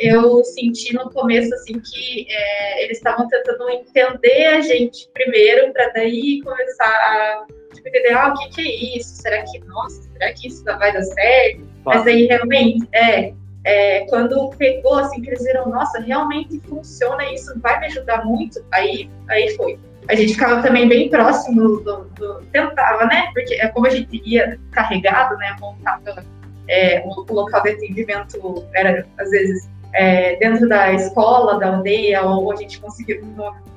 [0.01, 5.89] Eu senti no começo assim que é, eles estavam tentando entender a gente primeiro, para
[5.89, 9.21] daí começar a tipo, entender ah, o que, que é isso?
[9.21, 11.67] Será que, nossa, será que isso vai dar certo?
[11.85, 13.33] Mas aí realmente, é,
[13.63, 18.63] é, quando pegou, assim, que eles viram, nossa, realmente funciona isso, vai me ajudar muito,
[18.71, 19.77] aí, aí foi.
[20.07, 23.29] A gente ficava também bem próximo do, do tentava, né?
[23.35, 25.55] Porque é como a gente ia carregado, né?
[25.59, 26.23] Montava
[26.67, 32.23] é, o, o, local de atendimento era às vezes é, dentro da escola, da aldeia,
[32.23, 33.21] ou a gente conseguiu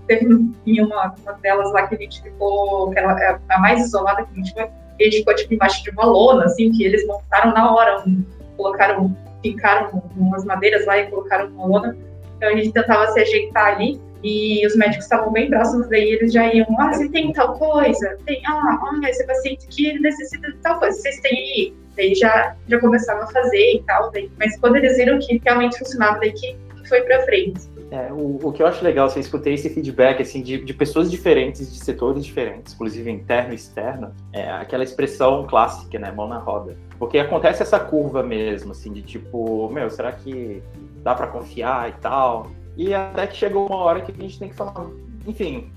[0.07, 0.27] teve
[0.83, 4.37] uma, uma delas lá que a gente ficou, que era a mais isolada que a
[4.37, 7.75] gente foi, a gente ficou tipo embaixo de uma lona, assim, que eles montaram na
[7.75, 8.25] hora, um,
[8.57, 11.97] colocaram fincaram umas madeiras lá e colocaram uma lona.
[12.37, 16.33] Então a gente tentava se ajeitar ali e os médicos estavam bem próximos, daí eles
[16.33, 18.17] já iam, ah, você tem tal coisa?
[18.25, 21.75] Tem, ah, ah esse paciente ele necessita de tal coisa, vocês têm aí?
[21.97, 25.79] Daí já, já começava a fazer e tal, daí, mas quando eles viram que realmente
[25.79, 26.57] funcionava, daí que
[26.89, 27.61] foi para frente.
[27.91, 31.11] É, o, o que eu acho legal, assim, escutei esse feedback assim, de, de pessoas
[31.11, 36.39] diferentes, de setores diferentes, inclusive interno e externo, é aquela expressão clássica, né, mão na
[36.39, 36.77] roda.
[36.99, 40.63] Porque acontece essa curva mesmo, assim, de tipo, meu, será que
[41.03, 42.51] dá para confiar e tal?
[42.77, 44.87] E até que chegou uma hora que a gente tem que falar,
[45.27, 45.71] enfim,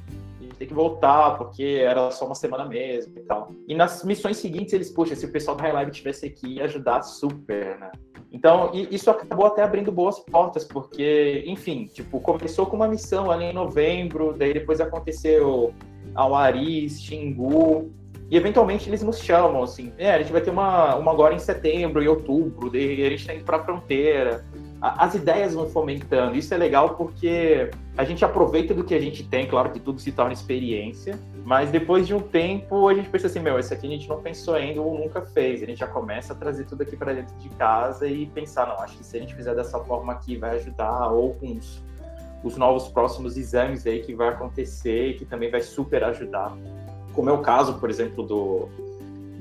[0.57, 3.51] tem que voltar, porque era só uma semana mesmo e tal.
[3.67, 6.65] E nas missões seguintes eles, puxa, se o pessoal da High Live tivesse aqui, ia
[6.65, 7.91] ajudar super, né?
[8.31, 13.45] Então, isso acabou até abrindo boas portas, porque, enfim, tipo, começou com uma missão ali
[13.45, 15.73] em novembro, daí depois aconteceu
[16.13, 17.89] Awaris, Xingu,
[18.29, 21.39] e eventualmente eles nos chamam, assim, é, a gente vai ter uma, uma agora em
[21.39, 24.43] setembro e outubro, daí a gente tá indo pra fronteira.
[24.79, 26.35] As ideias vão fomentando.
[26.35, 29.99] Isso é legal porque a gente aproveita do que a gente tem, claro que tudo
[29.99, 33.87] se torna experiência, mas depois de um tempo a gente pensa assim, meu, isso aqui
[33.87, 35.63] a gente não pensou ainda ou nunca fez.
[35.63, 38.75] A gente já começa a trazer tudo aqui para dentro de casa e pensar, não,
[38.83, 41.81] acho que se a gente fizer dessa forma aqui vai ajudar, ou com os,
[42.43, 46.55] os novos próximos exames aí que vai acontecer e que também vai super ajudar
[47.17, 48.69] como é o caso, por exemplo, do,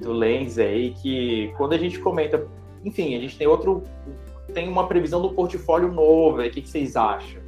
[0.00, 2.48] do Lens aí, que quando a gente comenta,
[2.82, 3.82] enfim, a gente tem outro,
[4.54, 7.42] tem uma previsão do portfólio novo, aí, o que, que vocês acham?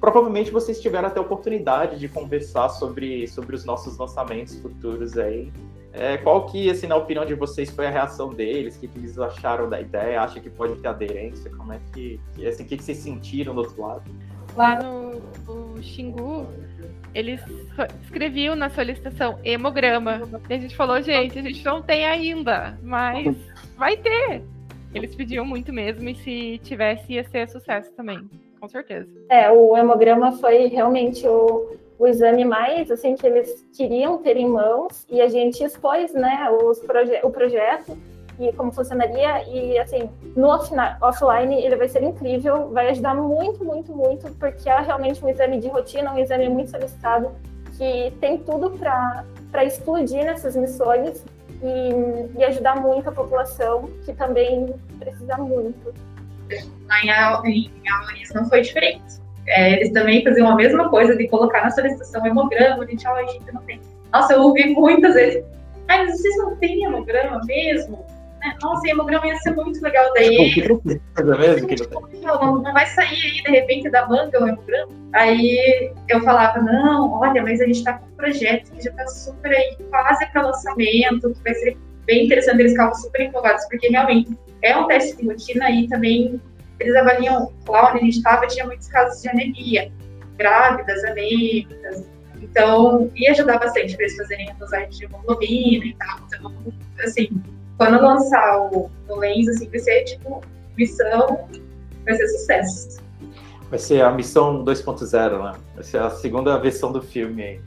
[0.00, 5.52] Provavelmente vocês tiveram até a oportunidade de conversar sobre, sobre os nossos lançamentos futuros aí.
[5.92, 8.76] É, qual que, assim, na opinião de vocês, foi a reação deles?
[8.76, 10.22] O que, que eles acharam da ideia?
[10.22, 11.50] Acha que pode ter aderência?
[11.50, 14.10] Como é que, assim, o que, que vocês sentiram do outro lado?
[14.58, 16.44] Lá no, no Xingu,
[17.14, 17.40] eles
[18.02, 20.22] escreviam na solicitação hemograma.
[20.50, 23.36] E a gente falou, gente, a gente não tem ainda, mas
[23.76, 24.42] vai ter.
[24.92, 29.08] Eles pediam muito mesmo, e se tivesse, ia ser sucesso também, com certeza.
[29.28, 34.48] É, o hemograma foi realmente o, o exame mais assim que eles queriam ter em
[34.48, 37.96] mãos, e a gente expôs né, os proje o projeto
[38.38, 39.42] e como funcionaria.
[39.48, 44.80] E assim, no offline ele vai ser incrível, vai ajudar muito, muito, muito, porque é
[44.80, 47.30] realmente um exame de rotina, um exame muito solicitado,
[47.76, 51.24] que tem tudo para explodir nessas missões
[51.62, 55.92] e, e, ajudar muito a população, que também precisa muito.
[57.44, 59.18] Em Alanis não foi diferente.
[59.46, 63.12] É, eles também faziam a mesma coisa de colocar na solicitação hemograma, a gente, oh,
[63.12, 63.80] a gente não tem.
[64.12, 65.44] Nossa, eu ouvi muitas vezes.
[65.88, 68.04] Ai, mas vocês não têm hemograma mesmo?
[68.40, 68.54] Né?
[68.62, 70.36] Nossa, hemograma ia ser muito legal daí.
[72.22, 74.92] Não, não vai sair aí, de repente, da manga o hemograma.
[75.12, 79.06] Aí eu falava, não, olha, mas a gente está com um projeto que já está
[79.06, 83.88] super aí, quase para lançamento, que vai ser bem interessante, eles ficavam super empolgados, porque
[83.88, 86.40] realmente é um teste de rotina e também
[86.80, 89.92] eles avaliam, lá onde a gente estava, tinha muitos casos de anemia,
[90.36, 92.08] grávidas, anêmicas,
[92.40, 96.18] então ia ajudar bastante para eles fazerem a dosagem de hemoglobina e tal.
[96.26, 96.54] Então,
[97.00, 97.28] assim,
[97.78, 100.42] quando lançar o, o Lens, assim, vai ser tipo
[100.76, 101.48] missão,
[102.04, 103.00] vai ser sucesso.
[103.70, 105.58] Vai ser a missão 2.0, né?
[105.74, 107.60] Vai ser a segunda versão do filme aí.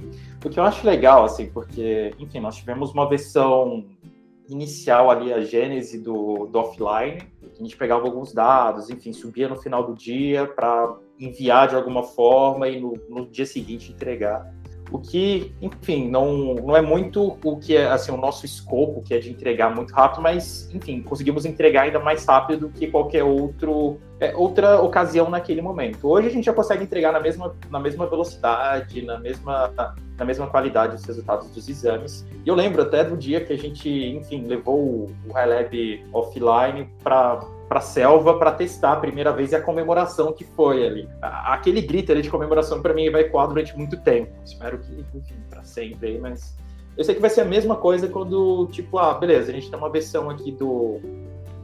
[0.43, 3.85] O que eu acho legal, assim, porque, enfim, nós tivemos uma versão
[4.49, 9.55] inicial ali, a gênese do, do offline, a gente pegava alguns dados, enfim, subia no
[9.55, 14.51] final do dia para enviar de alguma forma e no, no dia seguinte entregar
[14.91, 19.13] o que, enfim, não, não é muito o que é assim, o nosso escopo, que
[19.13, 23.23] é de entregar muito rápido, mas, enfim, conseguimos entregar ainda mais rápido do que qualquer
[23.23, 26.07] outro, é, outra ocasião naquele momento.
[26.07, 29.73] Hoje a gente já consegue entregar na mesma, na mesma velocidade, na mesma,
[30.17, 32.25] na mesma qualidade os resultados dos exames.
[32.45, 36.89] E eu lembro até do dia que a gente, enfim, levou o, o High offline
[37.01, 37.39] para
[37.71, 41.09] para a selva para testar a primeira vez e a comemoração que foi ali.
[41.21, 44.29] Aquele grito ali de comemoração para mim vai ecoar durante muito tempo.
[44.43, 46.53] Espero que, enfim, para sempre mas
[46.97, 49.79] Eu sei que vai ser a mesma coisa quando, tipo, ah, beleza, a gente tem
[49.79, 50.99] uma versão aqui do,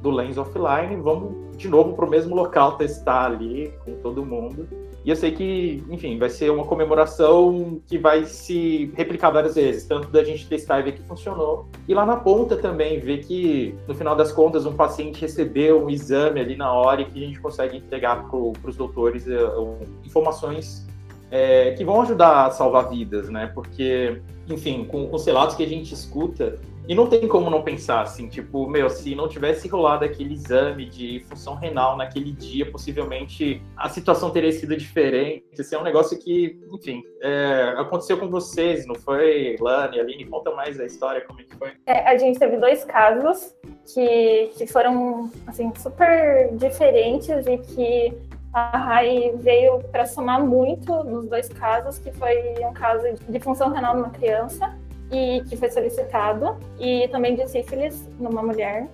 [0.02, 4.68] do Lens Offline, vamos de novo para o mesmo local testar ali com todo mundo.
[5.04, 9.86] E eu sei que, enfim, vai ser uma comemoração que vai se replicar várias vezes,
[9.86, 13.74] tanto da gente testar e ver que funcionou, e lá na ponta também ver que,
[13.88, 17.26] no final das contas, um paciente recebeu um exame ali na hora e que a
[17.26, 20.86] gente consegue entregar para os doutores uh, informações
[21.32, 23.50] é, que vão ajudar a salvar vidas, né?
[23.54, 26.56] Porque, enfim, com, com os relatos que a gente escuta,
[26.88, 30.86] e não tem como não pensar assim, tipo, meu, se não tivesse rolado aquele exame
[30.86, 35.46] de função renal naquele dia, possivelmente a situação teria sido diferente.
[35.52, 40.26] Esse é um negócio que, enfim, é, aconteceu com vocês, não foi, Lani, Aline?
[40.26, 41.74] Conta mais a história, como é que foi.
[41.86, 43.54] É, a gente teve dois casos
[43.94, 48.18] que, que foram, assim, super diferentes e que
[48.54, 53.72] a RAI veio para somar muito nos dois casos, que foi um caso de função
[53.72, 54.74] renal numa criança
[55.12, 58.88] e que foi solicitado, e também de sífilis numa mulher.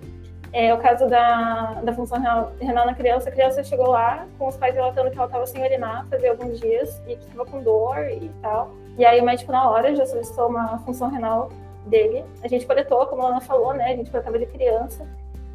[0.52, 2.16] É, o caso da, da função
[2.60, 5.60] renal, na criança, a criança chegou lá com os pais relatando que ela estava sem
[5.60, 8.72] urinar fazia alguns dias e que estava com dor e tal.
[8.96, 11.50] E aí o médico na hora já solicitou uma função renal
[11.86, 12.24] dele.
[12.42, 13.86] A gente coletou, como a Ana falou, né?
[13.86, 15.04] A gente coletava de criança.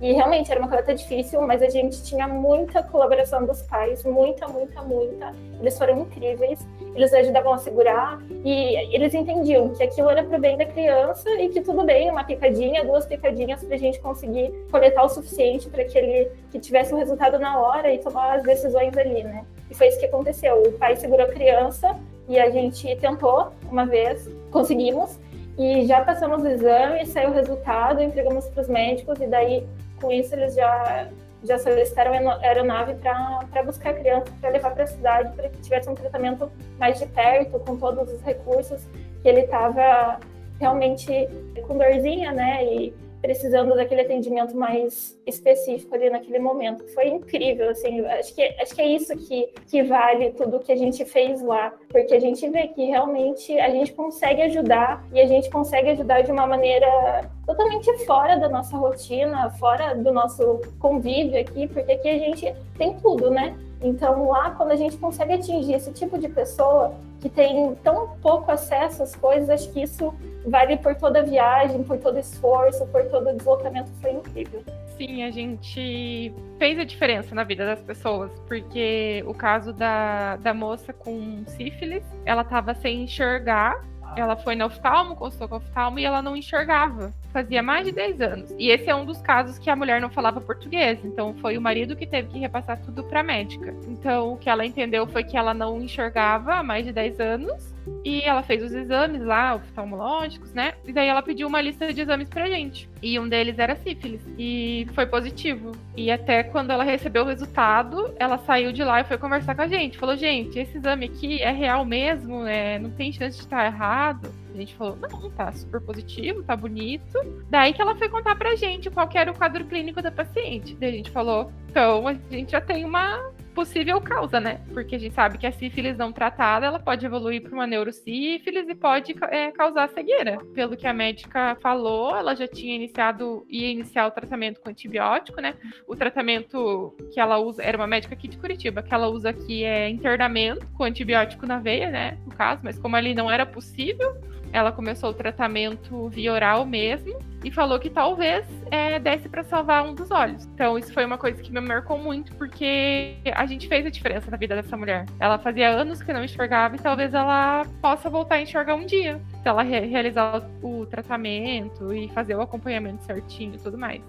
[0.02, 4.48] E realmente era uma coleta difícil, mas a gente tinha muita colaboração dos pais, muita,
[4.48, 5.34] muita, muita.
[5.60, 10.40] Eles foram incríveis, eles ajudavam a segurar e eles entendiam que aquilo era para o
[10.40, 14.54] bem da criança e que tudo bem, uma picadinha, duas picadinhas para a gente conseguir
[14.72, 18.38] coletar o suficiente para que ele que tivesse o um resultado na hora e tomar
[18.38, 19.46] as decisões ali, né?
[19.70, 20.64] E foi isso que aconteceu.
[20.64, 21.94] O pai segurou a criança
[22.30, 25.20] e a gente tentou uma vez, conseguimos.
[25.58, 29.68] E já passamos o exame, saiu o resultado, entregamos para os médicos e daí
[30.00, 31.08] com isso eles já
[31.44, 35.62] já solicitaram a aeronave para buscar a criança, para levar para a cidade, para que
[35.62, 38.86] tivesse um tratamento mais de perto, com todos os recursos
[39.22, 40.20] que ele estava
[40.60, 41.30] realmente
[41.66, 42.66] com dorzinha, né?
[42.66, 46.88] E precisando daquele atendimento mais específico ali naquele momento.
[46.94, 50.76] Foi incrível, assim, acho que, acho que é isso que, que vale tudo que a
[50.76, 55.26] gente fez lá, porque a gente vê que realmente a gente consegue ajudar e a
[55.26, 61.40] gente consegue ajudar de uma maneira totalmente fora da nossa rotina, fora do nosso convívio
[61.40, 63.58] aqui, porque aqui a gente tem tudo, né?
[63.82, 68.52] Então, lá, quando a gente consegue atingir esse tipo de pessoa que tem tão pouco
[68.52, 70.14] acesso às coisas, acho que isso
[70.46, 74.64] vale por toda a viagem, por todo esforço, por todo o deslocamento, foi incrível.
[74.98, 80.54] Sim, a gente fez a diferença na vida das pessoas, porque o caso da, da
[80.54, 83.82] moça com sífilis, ela estava sem enxergar
[84.16, 87.14] ela foi no oftalmo, consultou com oftalmo e ela não enxergava.
[87.32, 88.56] Fazia mais de 10 anos.
[88.58, 91.00] E esse é um dos casos que a mulher não falava português.
[91.04, 93.74] Então foi o marido que teve que repassar tudo para médica.
[93.88, 97.74] Então o que ela entendeu foi que ela não enxergava há mais de 10 anos.
[98.04, 100.74] E ela fez os exames lá, oftalmológicos, né?
[100.86, 102.90] E daí ela pediu uma lista de exames pra gente.
[103.02, 104.22] E um deles era sífilis.
[104.38, 105.72] E foi positivo.
[105.96, 109.62] E até quando ela recebeu o resultado, ela saiu de lá e foi conversar com
[109.62, 109.98] a gente.
[109.98, 112.46] Falou, gente, esse exame aqui é real mesmo?
[112.46, 114.34] É, não tem chance de estar errado?
[114.54, 117.20] A gente falou, não, tá super positivo, tá bonito.
[117.50, 120.76] Daí que ela foi contar pra gente qual era o quadro clínico da paciente.
[120.76, 124.62] Daí a gente falou, então a gente já tem uma possível causa, né?
[124.74, 128.70] Porque a gente sabe que a sífilis não tratada, ela pode evoluir para uma neurosífilis
[128.70, 130.38] e pode é, causar cegueira.
[130.54, 135.42] Pelo que a médica falou, ela já tinha iniciado, ia iniciar o tratamento com antibiótico,
[135.42, 135.56] né?
[135.86, 139.66] O tratamento que ela usa, era uma médica aqui de Curitiba, que ela usa aqui
[139.66, 142.18] é internamento com antibiótico na veia, né?
[142.26, 144.16] No caso, mas como ali não era possível,
[144.54, 149.84] ela começou o tratamento via oral mesmo e falou que talvez é, desse para salvar
[149.84, 150.46] um dos olhos.
[150.54, 154.30] Então, isso foi uma coisa que me marcou muito, porque a gente fez a diferença
[154.30, 155.06] na vida dessa mulher.
[155.20, 159.20] Ela fazia anos que não enxergava e talvez ela possa voltar a enxergar um dia,
[159.42, 164.02] se ela re realizar o, tratamento e fazer o acompanhamento certinho e tudo mais.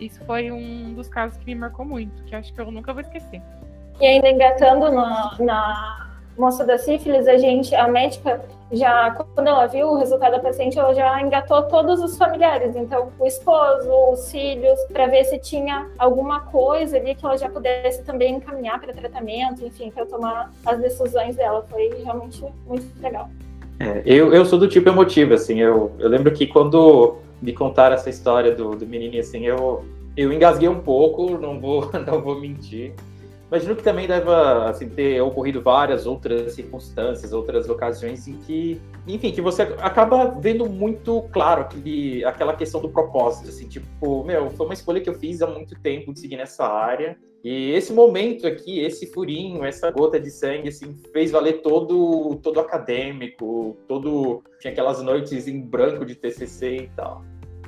[0.00, 3.00] Isso foi um dos casos que me marcou muito, que acho que eu nunca vou
[3.00, 3.40] esquecer.
[4.00, 8.40] E ainda engatando na, na moça da sífilis, a gente, a médica,
[8.72, 13.08] já quando ela viu o resultado da paciente, ela já engatou todos os familiares, então
[13.18, 18.02] o esposo, os filhos, para ver se tinha alguma coisa ali que ela já pudesse
[18.02, 21.64] também encaminhar para tratamento, enfim, para tomar as decisões dela.
[21.70, 23.28] Foi realmente muito legal.
[23.78, 27.94] É, eu, eu sou do tipo emotivo, assim, eu, eu lembro que quando me contaram
[27.94, 29.84] essa história do, do menininho, assim, eu,
[30.16, 32.94] eu engasguei um pouco, não vou, não vou mentir.
[33.48, 39.32] Imagino que também deva assim, ter ocorrido várias outras circunstâncias, outras ocasiões em que, enfim,
[39.32, 44.66] que você acaba vendo muito claro aquele, aquela questão do propósito, assim, tipo, meu, foi
[44.66, 47.16] uma escolha que eu fiz há muito tempo de seguir nessa área.
[47.44, 52.58] E esse momento aqui, esse furinho, essa gota de sangue, assim, fez valer todo todo
[52.58, 57.22] acadêmico, todo tinha aquelas noites em branco de TCC e tal.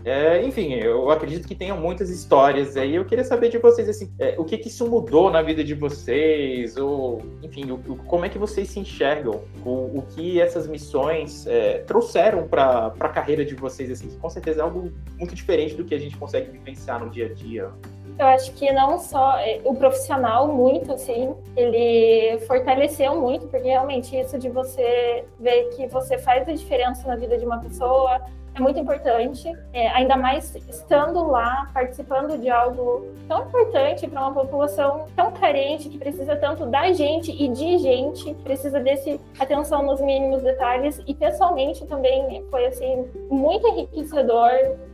[0.06, 2.94] É, enfim, eu acredito que tenham muitas histórias aí.
[2.94, 5.74] Eu queria saber de vocês, assim, é, o que que isso mudou na vida de
[5.74, 6.76] vocês?
[6.76, 9.42] Ou, enfim, o, como é que vocês se enxergam?
[9.64, 14.60] O, o que essas missões é, trouxeram para a carreira de vocês, assim, com certeza
[14.60, 17.72] é algo muito diferente do que a gente consegue vivenciar no dia a dia.
[18.16, 24.16] Eu acho que não só é, o profissional, muito assim, ele fortaleceu muito, porque realmente
[24.16, 28.20] isso de você ver que você faz a diferença na vida de uma pessoa,
[28.56, 34.32] é muito importante, é, ainda mais estando lá, participando de algo tão importante para uma
[34.32, 40.00] população tão carente, que precisa tanto da gente e de gente, precisa desse atenção nos
[40.00, 44.50] mínimos detalhes, e pessoalmente também foi, assim, muito enriquecedor,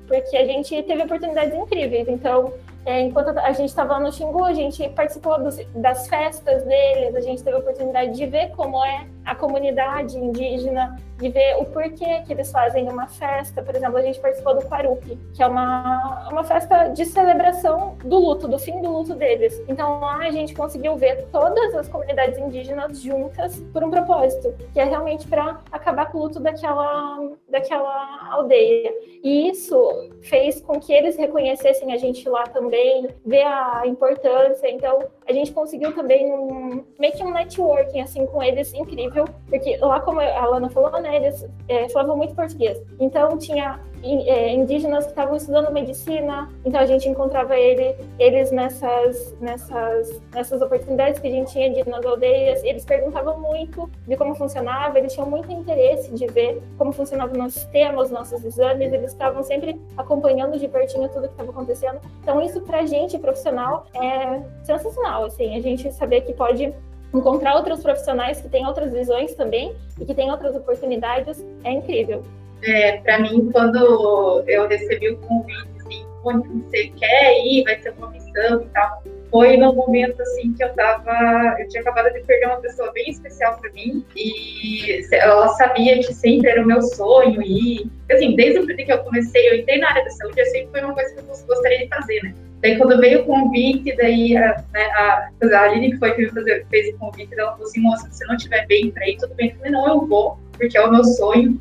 [0.08, 2.52] porque a gente teve oportunidades incríveis, então
[2.84, 7.20] é, enquanto a gente estava no Xingu, a gente participou dos, das festas deles, a
[7.20, 12.20] gente teve a oportunidade de ver como é a comunidade indígena, de ver o porquê
[12.26, 13.62] que eles fazem uma festa.
[13.62, 18.18] Por exemplo, a gente participou do Quarupi, que é uma, uma festa de celebração do
[18.18, 19.62] luto, do fim do luto deles.
[19.68, 24.80] Então lá a gente conseguiu ver todas as comunidades indígenas juntas por um propósito, que
[24.80, 28.92] é realmente para acabar com o luto daquela, daquela aldeia.
[29.22, 34.68] E isso fez com que eles reconhecessem a gente lá também, ver a importância.
[34.68, 39.11] Então a gente conseguiu também um, meio que um networking assim com eles incrível,
[39.48, 42.80] porque lá como a Lana falou, né, eles é, falavam muito português.
[42.98, 49.36] Então tinha é, indígenas que estavam estudando medicina, então a gente encontrava ele, eles nessas,
[49.40, 54.34] nessas, nessas oportunidades que a gente tinha de nas aldeias, eles perguntavam muito de como
[54.34, 58.92] funcionava, eles tinham muito interesse de ver como funcionava o nosso sistema, os nossos exames,
[58.92, 62.00] eles estavam sempre acompanhando de pertinho tudo que estava acontecendo.
[62.22, 66.74] Então isso para a gente profissional é sensacional, assim, a gente saber que pode
[67.14, 72.22] encontrar outros profissionais que têm outras visões também e que têm outras oportunidades é incrível.
[72.62, 77.92] É, para mim, quando eu recebi o convite, assim, onde você quer ir, vai ter
[77.98, 82.20] uma missão e tal, foi no momento, assim, que eu tava, eu tinha acabado de
[82.20, 86.82] perder uma pessoa bem especial para mim, e ela sabia que sempre era o meu
[86.82, 90.68] sonho ir, assim, desde que eu comecei, eu entrei na área da saúde, eu sempre
[90.70, 92.34] foi uma coisa que eu gostaria de fazer, né?
[92.62, 96.64] Daí quando veio o convite, daí a, né, a, a Aline que foi que fazer,
[96.70, 99.34] fez o convite, ela falou assim, moça, se você não estiver bem para ir, tudo
[99.34, 99.50] bem.
[99.50, 101.60] Eu falei, não, eu vou, porque é o meu sonho.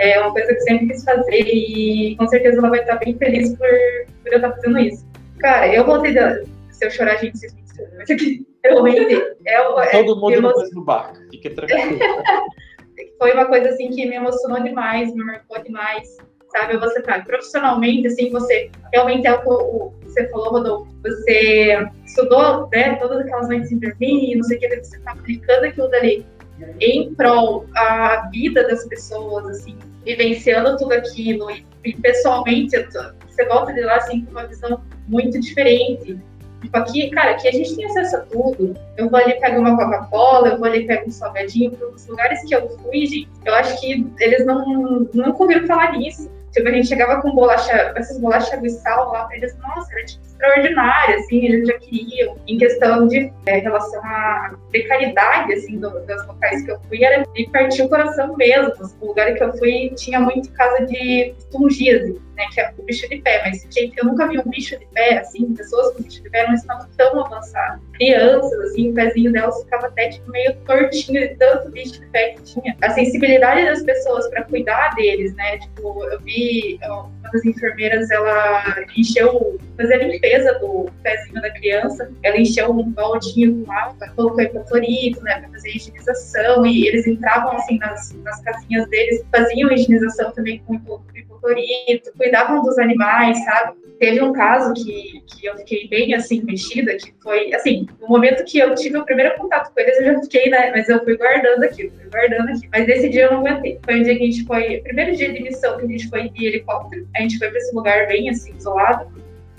[0.00, 3.16] É uma coisa que eu sempre quis fazer e com certeza ela vai estar bem
[3.16, 3.68] feliz por,
[4.22, 5.06] por eu estar fazendo isso.
[5.38, 6.40] Cara, eu voltei da.
[6.70, 7.38] Se eu chorar, gente
[7.96, 9.14] mas aqui eu rendi.
[9.46, 11.98] É, é, Todo mundo no mesmo barco, fica tranquilo.
[13.18, 16.16] Foi uma coisa assim que me emocionou demais, me marcou demais.
[16.50, 22.68] Sabe, você tá profissionalmente, assim, você realmente é o que você falou, Rodolfo, você estudou,
[22.72, 26.26] né, todas aquelas noites em dormir, não sei o que, você tá aplicando aquilo dali
[26.80, 32.76] em prol a vida das pessoas, assim, vivenciando tudo aquilo e, e pessoalmente
[33.28, 36.18] você volta de lá assim com uma visão muito diferente.
[36.60, 38.74] Tipo, aqui, cara, aqui a gente tem acesso a tudo.
[38.96, 41.72] Eu vou ali pegar uma Coca-Cola, eu vou ali pegar um salgadinho.
[41.72, 45.98] Para os lugares que eu fui, gente, eu acho que eles não, não ouviram falar
[45.98, 46.30] nisso.
[46.52, 50.04] Tipo, a gente chegava com bolacha, essas bolachas de sal lá pra eles, nossa, era
[50.04, 52.36] tipo extraordinária, assim, eles já queriam.
[52.46, 57.22] Em questão de é, relação à precariedade, assim, do, das locais que eu fui, era
[57.22, 58.72] de partir o coração mesmo.
[59.00, 63.08] O lugar que eu fui tinha muito casa de tungíase, né, que é o bicho
[63.08, 66.22] de pé, mas, gente, eu nunca vi um bicho de pé, assim, pessoas com bicho
[66.22, 67.80] de pé não estavam tão avançadas.
[67.94, 72.30] Crianças, assim, o pezinho delas ficava até, tipo, meio tortinho de tanto bicho de pé
[72.30, 72.76] que tinha.
[72.82, 78.62] A sensibilidade das pessoas para cuidar deles, né, tipo, eu vi uma das enfermeiras, ela
[78.96, 84.40] encheu, fazer a limpeza do pezinho da criança, ela encheu um baldinho com água, colocou
[84.40, 90.30] hipotorito, né, para fazer higienização, e eles entravam, assim, nas, nas casinhas deles, faziam higienização
[90.32, 90.78] também com
[91.42, 93.76] hipotorito, cuidavam dos animais, sabe?
[93.98, 98.44] Teve um caso que, que eu fiquei bem, assim, mexida, que foi, assim, no momento
[98.44, 101.16] que eu tive o primeiro contato com eles, eu já fiquei, né, mas eu fui
[101.16, 102.68] guardando aqui, fui guardando aqui.
[102.72, 103.78] Mas nesse dia eu não aguentei.
[103.84, 106.28] Foi um dia que a gente foi, primeiro dia de missão que a gente foi
[106.30, 109.06] de helicóptero, a gente foi para esse lugar bem, assim, isolado,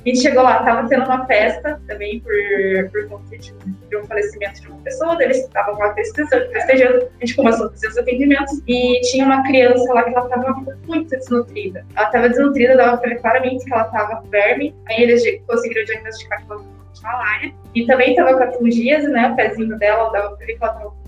[0.05, 4.03] a gente chegou lá, tava tendo uma festa também por, por conta de, de um
[4.05, 8.61] falecimento de uma pessoa, eles estavam lá festejando, a gente começou a fazer os atendimentos
[8.67, 11.85] e tinha uma criança lá que ela tava muito desnutrida.
[11.95, 16.45] Ela tava desnutrida, dava pra ver claramente que ela tava verme, aí eles conseguiram diagnosticar
[16.45, 16.73] que ela
[17.03, 17.53] malária.
[17.75, 19.29] E também estava com a fungíase, né?
[19.29, 21.02] O pezinho dela dava pra ver que ela tava com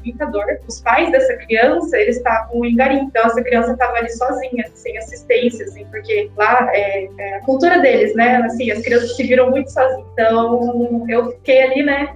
[0.68, 3.00] Os pais dessa criança, eles estavam em Garim.
[3.00, 7.80] Então, essa criança estava ali sozinha, sem assistência, assim, porque lá é, é, a cultura
[7.80, 8.38] deles, né?
[8.38, 10.06] Assim, as crianças se viram muito sozinhas.
[10.14, 12.16] Então, eu fiquei ali, né?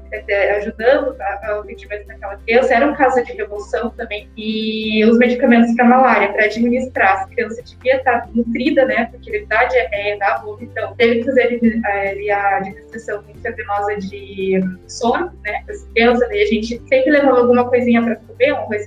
[0.58, 2.74] Ajudando o atendimento daquela criança.
[2.74, 4.30] Era um caso de remoção também.
[4.38, 7.24] E os medicamentos para malária, para administrar.
[7.24, 9.06] A criança devia estar nutrida, né?
[9.12, 14.62] Porque a idade é, é da então teve que fazer ali a administração intravenosa de
[14.88, 15.64] sono, né?
[15.68, 16.28] Essa criança.
[16.28, 18.86] Daí a gente sempre levava alguma coisinha para comer, um arroz.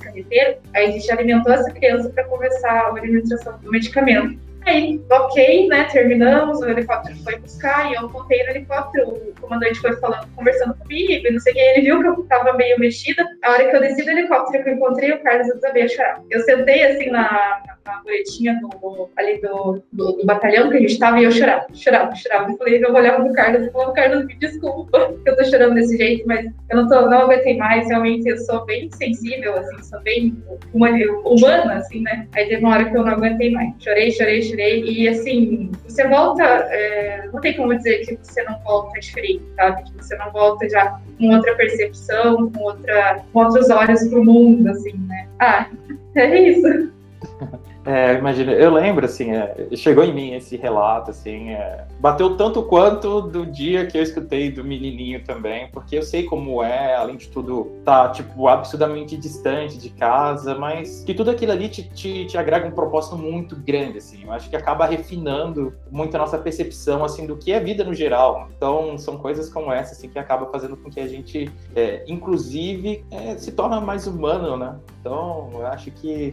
[0.74, 4.38] Aí a gente alimentou essa criança para começar a administração do medicamento.
[4.64, 5.84] Aí, ok, né?
[5.84, 9.08] Terminamos, o helicóptero foi buscar e eu voltei no helicóptero.
[9.08, 11.60] O comandante foi falando, conversando comigo, e não sei o que.
[11.60, 13.26] Ele viu que eu tava meio mexida.
[13.42, 15.88] A hora que eu desci do helicóptero, que eu encontrei o Carlos, eu desabei a
[15.88, 16.22] chorar.
[16.30, 20.98] Eu sentei assim na, na muretinha do, ali do, do, do, batalhão que a gente
[20.98, 22.50] tava e eu chorava, chorava, chorava.
[22.50, 25.74] Eu falei, eu olhava pro Carlos e falava, Carlos, me desculpa que eu tô chorando
[25.74, 27.88] desse jeito, mas eu não, tô, não aguentei mais.
[27.88, 30.36] Realmente, eu sou bem sensível, assim, sou bem
[30.72, 32.28] humana, assim, né?
[32.34, 33.74] Aí teve uma hora que eu não aguentei mais.
[33.80, 34.51] Chorei, chorei, chorei.
[34.60, 39.82] E assim, você volta, é, não tem como dizer que você não volta diferente, sabe?
[39.84, 44.68] Que você não volta já com outra percepção, com, outra, com outros olhos pro mundo,
[44.68, 45.28] assim, né?
[45.38, 45.66] Ah,
[46.14, 46.91] é isso.
[47.84, 52.62] É, imagina, eu lembro, assim, é, chegou em mim esse relato, assim, é, bateu tanto
[52.62, 57.16] quanto do dia que eu escutei do menininho também, porque eu sei como é, além
[57.16, 62.24] de tudo, tá, tipo, absurdamente distante de casa, mas que tudo aquilo ali te, te,
[62.24, 66.38] te agrega um propósito muito grande, assim, eu acho que acaba refinando muito a nossa
[66.38, 68.48] percepção, assim, do que é vida no geral.
[68.56, 73.04] Então, são coisas como essa, assim, que acaba fazendo com que a gente, é, inclusive,
[73.10, 74.76] é, se torna mais humano, né?
[75.00, 76.32] Então, eu acho que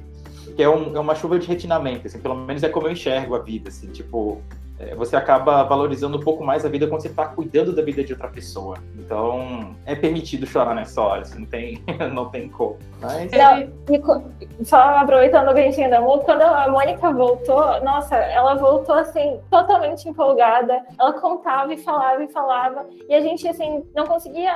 [0.55, 3.35] que é, um, é uma chuva de retinamento, assim, pelo menos é como eu enxergo
[3.35, 4.41] a vida, assim, tipo,
[4.79, 8.01] é, você acaba valorizando um pouco mais a vida quando você está cuidando da vida
[8.01, 8.77] de outra pessoa.
[8.97, 12.77] Então, é permitido chorar nessa hora, assim, não tem, não tem como.
[13.01, 13.29] Mas...
[13.31, 13.69] Não,
[14.63, 20.07] só aproveitando o ganchinho da Mu, quando a Mônica voltou, nossa, ela voltou, assim, totalmente
[20.07, 20.81] empolgada.
[20.97, 24.55] Ela contava e falava e falava, e a gente, assim, não conseguia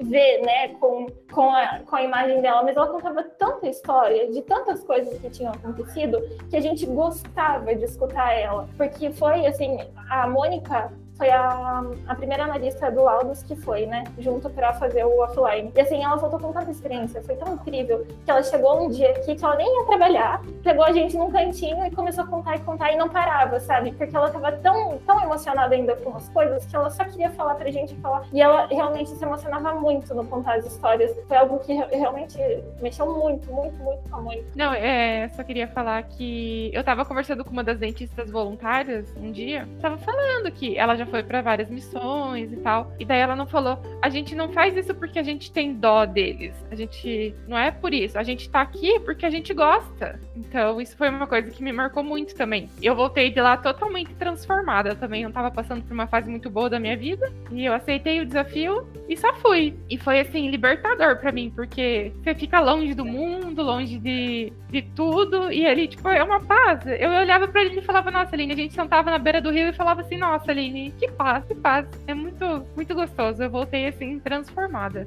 [0.00, 4.42] ver, né, com, com, a, com a imagem dela, mas ela contava tanta história, de
[4.42, 6.20] tantas coisas que tinham acontecido,
[6.50, 9.78] que a gente gostava de escutar ela, porque foi foi, assim,
[10.08, 15.04] a Mônica foi a, a primeira analista do Laudos que foi, né, junto para fazer
[15.04, 15.72] o offline.
[15.74, 19.10] E assim, ela voltou com tanta experiência, foi tão incrível, que ela chegou um dia
[19.10, 22.56] aqui que ela nem ia trabalhar, pegou a gente num cantinho e começou a contar
[22.56, 23.92] e contar e não parava, sabe?
[23.92, 27.54] Porque ela tava tão, tão emocionada ainda com as coisas que ela só queria falar
[27.54, 28.26] pra gente falar.
[28.32, 31.16] E ela realmente se emocionava muito no contar as histórias.
[31.26, 32.38] Foi algo que realmente
[32.80, 34.44] mexeu muito, muito, muito com a mãe.
[34.54, 39.30] Não, é, só queria falar que eu tava conversando com uma das dentistas voluntárias um
[39.30, 42.92] dia, tava falando que ela já foi para várias missões e tal.
[42.98, 46.04] E daí ela não falou: a gente não faz isso porque a gente tem dó
[46.04, 46.54] deles.
[46.70, 48.18] A gente não é por isso.
[48.18, 50.20] A gente tá aqui porque a gente gosta.
[50.34, 52.68] Então, isso foi uma coisa que me marcou muito também.
[52.82, 54.90] Eu voltei de lá totalmente transformada.
[54.90, 57.32] Eu também não tava passando por uma fase muito boa da minha vida.
[57.50, 59.74] E eu aceitei o desafio e só fui.
[59.88, 64.82] E foi assim, libertador para mim, porque você fica longe do mundo, longe de, de
[64.82, 65.50] tudo.
[65.52, 66.80] E ali, tipo, é uma paz.
[66.86, 69.68] Eu olhava para ele e falava, nossa, Aline, a gente sentava na beira do rio
[69.68, 71.86] e falava assim, nossa, Aline, que paz, que paz.
[72.06, 73.42] É muito, muito gostoso.
[73.42, 75.06] Eu voltei assim, transformada.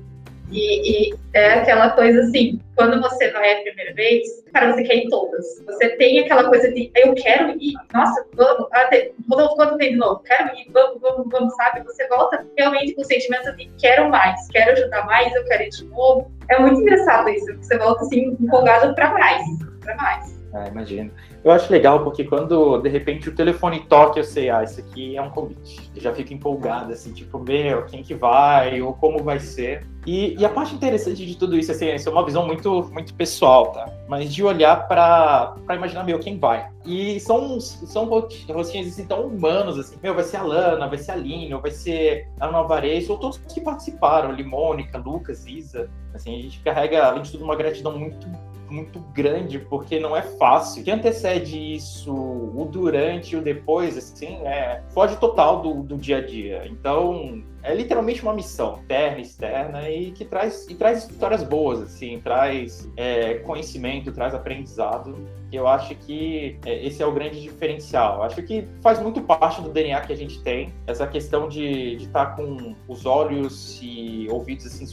[0.52, 4.96] E, e, é aquela coisa assim, quando você vai a primeira vez, cara, você quer
[4.98, 5.46] ir todas.
[5.66, 10.24] Você tem aquela coisa de eu quero ir, nossa, vamos, até, Rodolfo, quando de novo,
[10.24, 11.84] quero ir, vamos, vamos, vamos, sabe?
[11.84, 15.70] Você volta realmente com o sentimento de quero mais, quero ajudar mais, eu quero ir
[15.70, 16.32] de novo.
[16.50, 19.46] É muito engraçado isso, você volta assim, empolgado para mais,
[19.82, 20.39] para mais.
[20.54, 21.12] Ah, imagino.
[21.43, 25.16] Eu acho legal porque quando de repente o telefone toca, eu sei, ah, isso aqui
[25.16, 25.91] é um convite.
[25.95, 29.86] Eu já fico empolgado, assim, tipo, meu, quem que vai, ou como vai ser.
[30.08, 33.14] E, e a parte interessante de tudo isso, assim, isso é uma visão muito, muito
[33.14, 33.86] pessoal, tá?
[34.08, 36.68] Mas de olhar para imaginar, meu, quem vai.
[36.86, 41.12] E são, são rostinhos assim, tão humanos, assim, meu, vai ser a Lana, vai ser
[41.12, 45.89] a Aline, ou vai ser a Ares, ou todos que participaram, Limônica, Lucas, Isa.
[46.14, 48.28] Assim, a gente carrega, além de tudo, uma gratidão muito
[48.70, 50.82] muito grande, porque não é fácil.
[50.82, 55.98] O que antecede isso, o durante e o depois, assim, é, foge total do, do
[55.98, 56.68] dia a dia.
[56.68, 62.20] Então, é literalmente uma missão interna, externa e que traz e traz histórias boas, assim,
[62.22, 65.18] traz é, conhecimento, traz aprendizado.
[65.52, 68.24] Eu acho que é, esse é o grande diferencial.
[68.24, 72.28] Acho que faz muito parte do DNA que a gente tem essa questão de estar
[72.28, 74.86] tá com os olhos e ouvidos assim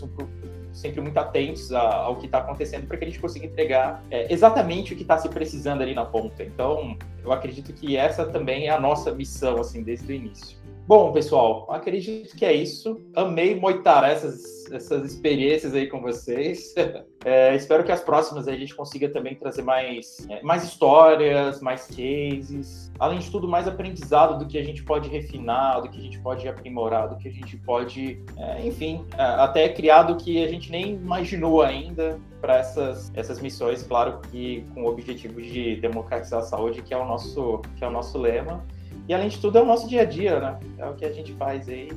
[0.77, 4.93] sempre muito atentos ao que está acontecendo para que a gente consiga entregar é, exatamente
[4.93, 6.43] o que está se precisando ali na ponta.
[6.43, 10.59] Então, eu acredito que essa também é a nossa missão, assim, desde o início.
[10.87, 13.01] Bom, pessoal, acredito que é isso.
[13.17, 16.75] Amei moitar essas, essas experiências aí com vocês.
[17.25, 21.89] É, espero que as próximas a gente consiga também trazer mais, é, mais histórias, mais
[21.89, 22.93] cases.
[23.01, 26.21] Além de tudo, mais aprendizado do que a gente pode refinar, do que a gente
[26.21, 30.47] pode aprimorar, do que a gente pode, é, enfim, é, até criar do que a
[30.47, 36.39] gente nem imaginou ainda para essas, essas missões, claro que com o objetivo de democratizar
[36.39, 38.65] a saúde, que é o nosso, que é o nosso lema.
[39.09, 40.59] E além de tudo, é o nosso dia a dia, né?
[40.79, 41.89] É o que a gente faz aí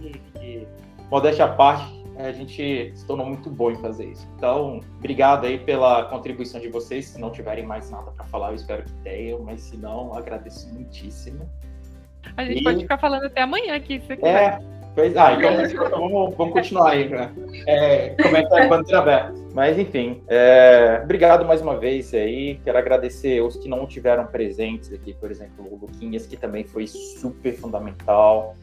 [0.42, 0.68] e,
[1.10, 4.28] modéstia à parte, a gente se tornou muito bom em fazer isso.
[4.36, 7.06] Então, obrigado aí pela contribuição de vocês.
[7.06, 10.72] Se não tiverem mais nada para falar, eu espero que tenham, mas se não, agradeço
[10.74, 11.50] muitíssimo.
[12.36, 12.64] A gente e...
[12.64, 14.60] pode ficar falando até amanhã aqui, se É,
[14.94, 17.32] pois, ah, então vamos, vamos continuar aí, né?
[17.66, 19.34] É, comentar bandeira aberta.
[19.60, 22.62] Mas enfim, é, obrigado mais uma vez aí.
[22.64, 26.88] Quero agradecer os que não tiveram presentes aqui, por exemplo, o Luquinhas, que também foi
[26.88, 28.56] super fundamental.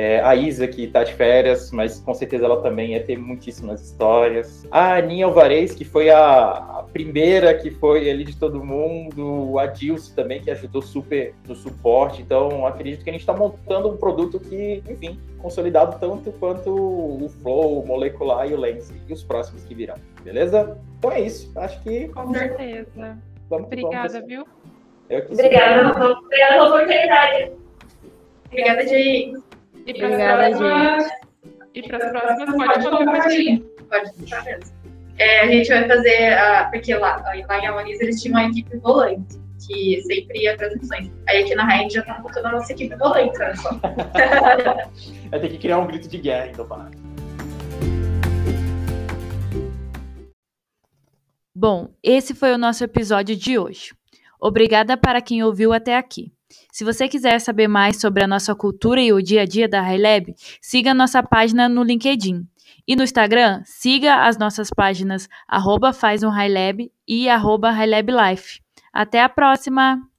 [0.00, 3.82] É, a Isa, que está de férias, mas com certeza ela também ia ter muitíssimas
[3.82, 4.64] histórias.
[4.70, 9.58] A Aninha Alvarez, que foi a, a primeira que foi ali de todo mundo.
[9.58, 12.22] A Dilce também, que ajudou super no suporte.
[12.22, 17.28] Então, acredito que a gente está montando um produto que, enfim, consolidado tanto quanto o
[17.42, 19.96] Flow, o Molecular e o Lens, e os próximos que virão.
[20.22, 20.78] Beleza?
[20.96, 21.50] Então é isso.
[21.58, 22.06] Acho que.
[22.10, 23.18] Com certeza.
[23.50, 24.46] Vamos, Obrigada, vamos, viu?
[25.10, 27.52] Obrigada, Obrigada pela oportunidade.
[28.46, 29.47] Obrigada, Jair.
[29.88, 30.08] E para
[30.44, 31.10] as próximas,
[31.74, 33.60] e para as próximas pode compartilhar.
[33.88, 34.78] Pode deixar mesmo.
[35.16, 38.76] É, a gente vai fazer, a, porque lá, lá em Alanis eles tinham uma equipe
[38.76, 41.10] volante, que sempre ia transmissões.
[41.26, 43.70] Aí aqui na Raid já tá botando a nossa equipe volante, olha só.
[45.30, 46.90] vai ter que criar um grito de guerra, então, para.
[51.54, 53.94] Bom, esse foi o nosso episódio de hoje.
[54.38, 56.30] Obrigada para quem ouviu até aqui.
[56.72, 59.82] Se você quiser saber mais sobre a nossa cultura e o dia a dia da
[59.82, 62.46] HiLab, siga a nossa página no LinkedIn.
[62.86, 68.60] E no Instagram, siga as nossas páginas arroba faz um HiLab e arroba HiLabLife.
[68.92, 70.08] Até a próxima!